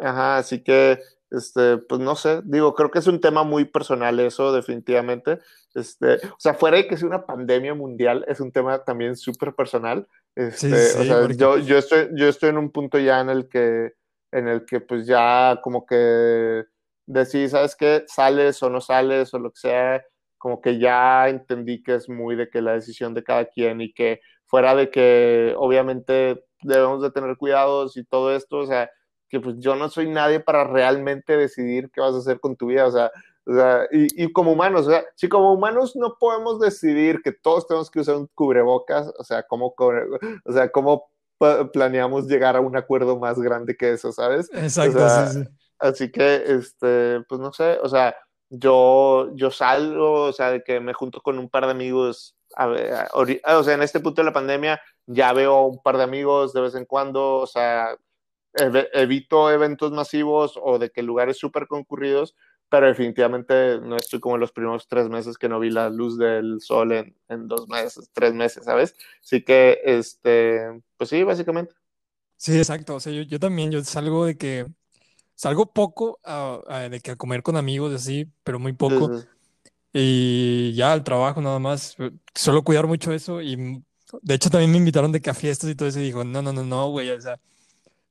[0.00, 1.00] ajá, así que,
[1.30, 5.40] este, pues no sé, digo, creo que es un tema muy personal eso, definitivamente,
[5.74, 9.54] este, o sea, fuera de que sea una pandemia mundial, es un tema también súper
[9.54, 12.98] personal, este, sí, o sí, sea, porque, yo, yo estoy, yo estoy en un punto
[12.98, 13.92] ya en el que,
[14.32, 16.64] en el que pues ya como que
[17.06, 18.04] decís, ¿sabes qué?
[18.06, 20.04] Sales o no sales o lo que sea,
[20.36, 23.92] como que ya entendí que es muy de que la decisión de cada quien y
[23.92, 28.90] que fuera de que obviamente debemos de tener cuidados y todo esto, o sea,
[29.28, 32.66] que pues yo no soy nadie para realmente decidir qué vas a hacer con tu
[32.66, 33.10] vida, o sea,
[33.48, 37.32] o sea, y, y como humanos, o sea, si como humanos no podemos decidir que
[37.32, 39.74] todos tenemos que usar un cubrebocas, o sea, ¿cómo,
[40.44, 41.10] o sea, cómo
[41.72, 44.50] planeamos llegar a un acuerdo más grande que eso, ¿sabes?
[44.78, 45.48] O exacto, sea, sí, sí.
[45.78, 48.16] así que, este, pues no sé, o sea,
[48.50, 52.66] yo, yo salgo, o sea, de que me junto con un par de amigos, a
[52.66, 55.82] ver, a- ori- o sea, en este punto de la pandemia ya veo a un
[55.82, 57.96] par de amigos de vez en cuando, o sea,
[58.54, 62.34] eve- evito eventos masivos o de que lugares súper concurridos,
[62.70, 66.18] pero definitivamente no estoy como en los primeros tres meses que no vi la luz
[66.18, 68.96] del sol en, en dos meses, tres meses, ¿sabes?
[69.22, 70.60] Así que, este,
[70.96, 71.74] pues sí, básicamente.
[72.36, 72.94] Sí, exacto.
[72.96, 74.66] O sea, yo, yo también, yo salgo de que,
[75.36, 79.12] salgo poco a, a- de que a comer con amigos así, pero muy poco.
[79.12, 79.28] Entonces,
[79.92, 81.96] Y ya al trabajo nada más,
[82.34, 83.82] suelo cuidar mucho eso y
[84.22, 86.42] de hecho también me invitaron de que a fiestas y todo eso y digo, no,
[86.42, 87.40] no, no, no, güey, o sea,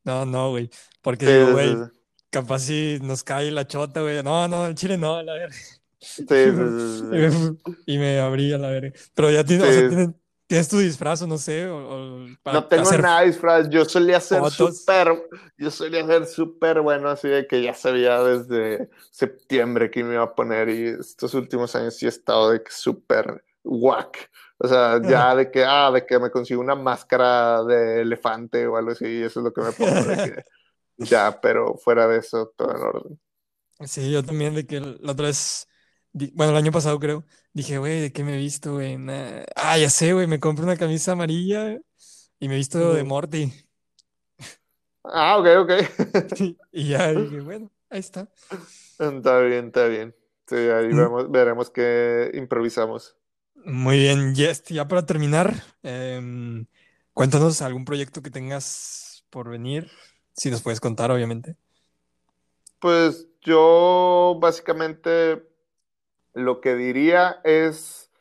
[0.05, 0.69] no, no, güey,
[1.01, 1.96] porque sí, digo, sí, güey, sí,
[2.41, 5.55] capaz si nos cae la chota, güey, no, no, el chile no, a la verga.
[5.99, 8.93] sí, sí, sí, y me abrí a la verga.
[9.15, 9.87] Pero ya tienes, o sea, sí.
[9.89, 10.09] tienes,
[10.47, 13.69] tienes tu disfraz no sé, o, o para No tengo hacer nada de disfraz.
[13.69, 18.89] Yo solía ser súper, yo solía ser súper bueno, así de que ya sabía desde
[19.11, 22.71] septiembre que me iba a poner y estos últimos años sí he estado de que
[22.71, 24.29] súper whack.
[24.59, 28.75] O sea, ya de que, ah, de que me consigo una máscara de elefante o
[28.75, 30.43] algo así, y eso es lo que me pongo, de que
[30.97, 33.19] ya, pero fuera de eso, todo en orden.
[33.85, 35.67] Sí, yo también de que la otra vez,
[36.33, 38.97] bueno, el año pasado creo, dije, güey, ¿de qué me he visto, güey?
[38.97, 39.43] Nah.
[39.55, 41.77] Ah, ya sé, güey, me compré una camisa amarilla
[42.39, 43.03] y me he visto de.
[43.03, 43.53] Morty.
[45.03, 45.71] Ah, ok, ok.
[46.71, 48.29] Y ya dije, bueno, ahí está.
[48.99, 50.15] Está bien, está bien.
[50.47, 50.93] Sí, ahí Mm.
[50.93, 53.17] vemos, veremos qué improvisamos.
[53.65, 56.67] Muy bien, Yes, ya para terminar, em,
[57.13, 59.91] cuéntanos algún proyecto que tengas por venir,
[60.37, 61.55] si nos puedes contar, obviamente.
[62.79, 65.43] Pues yo básicamente
[66.33, 68.11] lo que diría es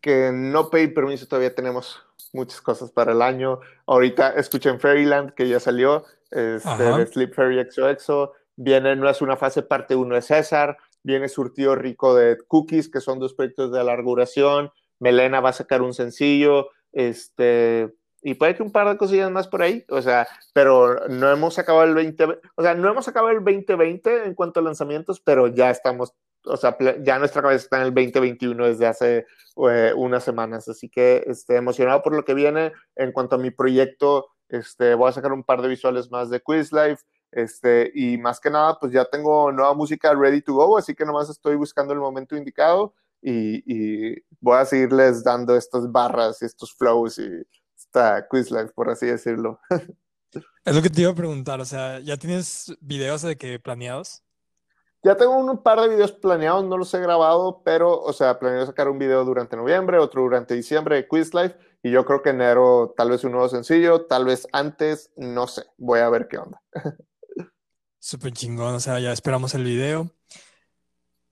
[0.00, 2.02] que no pedí permiso, todavía tenemos
[2.32, 3.60] muchas cosas para el año.
[3.86, 8.32] Ahorita escuchen Fairyland, que ya salió, este, de Sleep Fairy XOXO.
[8.56, 10.78] Viene No es una fase, parte 1 de César.
[11.02, 14.70] Viene Surtido Rico de Cookies, que son dos proyectos de larga duración.
[14.98, 16.68] Melena va a sacar un sencillo.
[16.92, 19.84] Este, y puede que un par de cosillas más por ahí.
[19.88, 22.24] O sea, pero no hemos acabado el 20,
[22.56, 26.14] o sea, no hemos acabado el 2020 en cuanto a lanzamientos, pero ya estamos,
[26.44, 29.26] o sea, ya nuestra cabeza está en el 2021 desde hace
[29.68, 30.68] eh, unas semanas.
[30.68, 32.72] Así que este, emocionado por lo que viene.
[32.96, 36.40] En cuanto a mi proyecto, este, voy a sacar un par de visuales más de
[36.40, 37.02] Quiz Life.
[37.32, 41.04] Este, y más que nada, pues ya tengo nueva música ready to go, así que
[41.04, 42.92] nomás estoy buscando el momento indicado
[43.22, 47.44] y, y voy a seguirles dando estas barras y estos flows y
[47.90, 49.60] esta Quiz Life, por así decirlo.
[50.64, 54.22] Es lo que te iba a preguntar, o sea, ¿ya tienes videos de que planeados?
[55.02, 58.64] Ya tengo un par de videos planeados, no los he grabado, pero, o sea, planeo
[58.64, 62.30] sacar un video durante noviembre, otro durante diciembre de Quiz Life, y yo creo que
[62.30, 66.38] enero tal vez un nuevo sencillo, tal vez antes, no sé, voy a ver qué
[66.38, 66.62] onda.
[67.98, 70.10] Súper chingón, o sea, ya esperamos el video.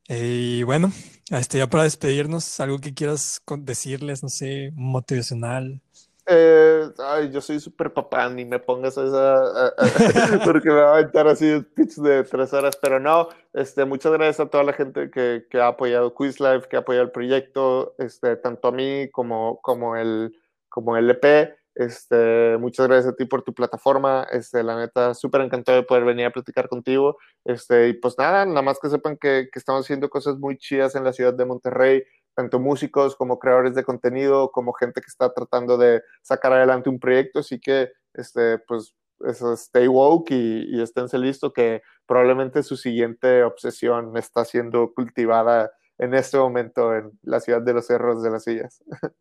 [0.09, 0.91] Y bueno,
[1.31, 5.83] este, ya para despedirnos, algo que quieras decirles, no sé, motivacional.
[6.31, 9.75] Eh, ay, yo soy súper papá, ni me pongas esa,
[10.45, 14.41] porque me va a aventar así pitch de tres horas, pero no, este, muchas gracias
[14.41, 17.95] a toda la gente que, que ha apoyado Quiz Life, que ha apoyado el proyecto,
[17.97, 23.25] este, tanto a mí como, como el, como el EP, este, muchas gracias a ti
[23.25, 27.17] por tu plataforma, este, la neta, súper encantado de poder venir a platicar contigo,
[27.47, 30.95] este, y pues nada, nada más que sepan que, que estamos haciendo cosas muy chidas
[30.95, 32.03] en la ciudad de Monterrey,
[32.39, 37.01] tanto músicos como creadores de contenido, como gente que está tratando de sacar adelante un
[37.01, 38.95] proyecto, así que, este, pues,
[39.27, 45.73] eso, stay woke y, y esténse listos que probablemente su siguiente obsesión está siendo cultivada
[45.99, 48.85] en este momento en la ciudad de los cerros de las sillas.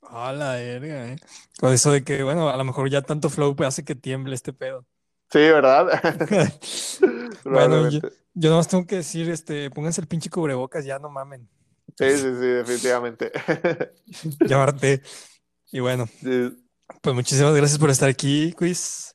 [0.00, 1.16] A la verga, eh.
[1.60, 4.34] Con eso de que, bueno, a lo mejor ya tanto flow pues, hace que tiemble
[4.34, 4.86] este pedo.
[5.30, 5.88] Sí, ¿verdad?
[7.44, 8.00] Bueno, yo,
[8.32, 11.46] yo nomás tengo que decir, este, pónganse el pinche cubrebocas, ya no mamen.
[12.08, 13.32] Sí, sí, sí, definitivamente.
[14.48, 15.02] Ya harté.
[15.72, 16.64] Y bueno, Sí.
[17.00, 19.14] pues muchísimas gracias por estar aquí, Quiz.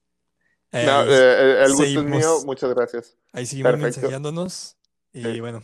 [0.71, 3.17] Eh, No, ahí, eh, el gusto es mío, muchas gracias.
[3.33, 3.99] ahí seguimos perfecto.
[4.01, 4.77] mensajeándonos.
[5.13, 5.39] Y Sí.
[5.39, 5.63] bueno,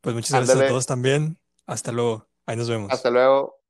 [0.00, 1.38] pues muchas gracias a todos también.
[1.66, 2.28] Hasta luego.
[2.46, 2.92] Ahí nos vemos.
[2.92, 3.61] Hasta luego.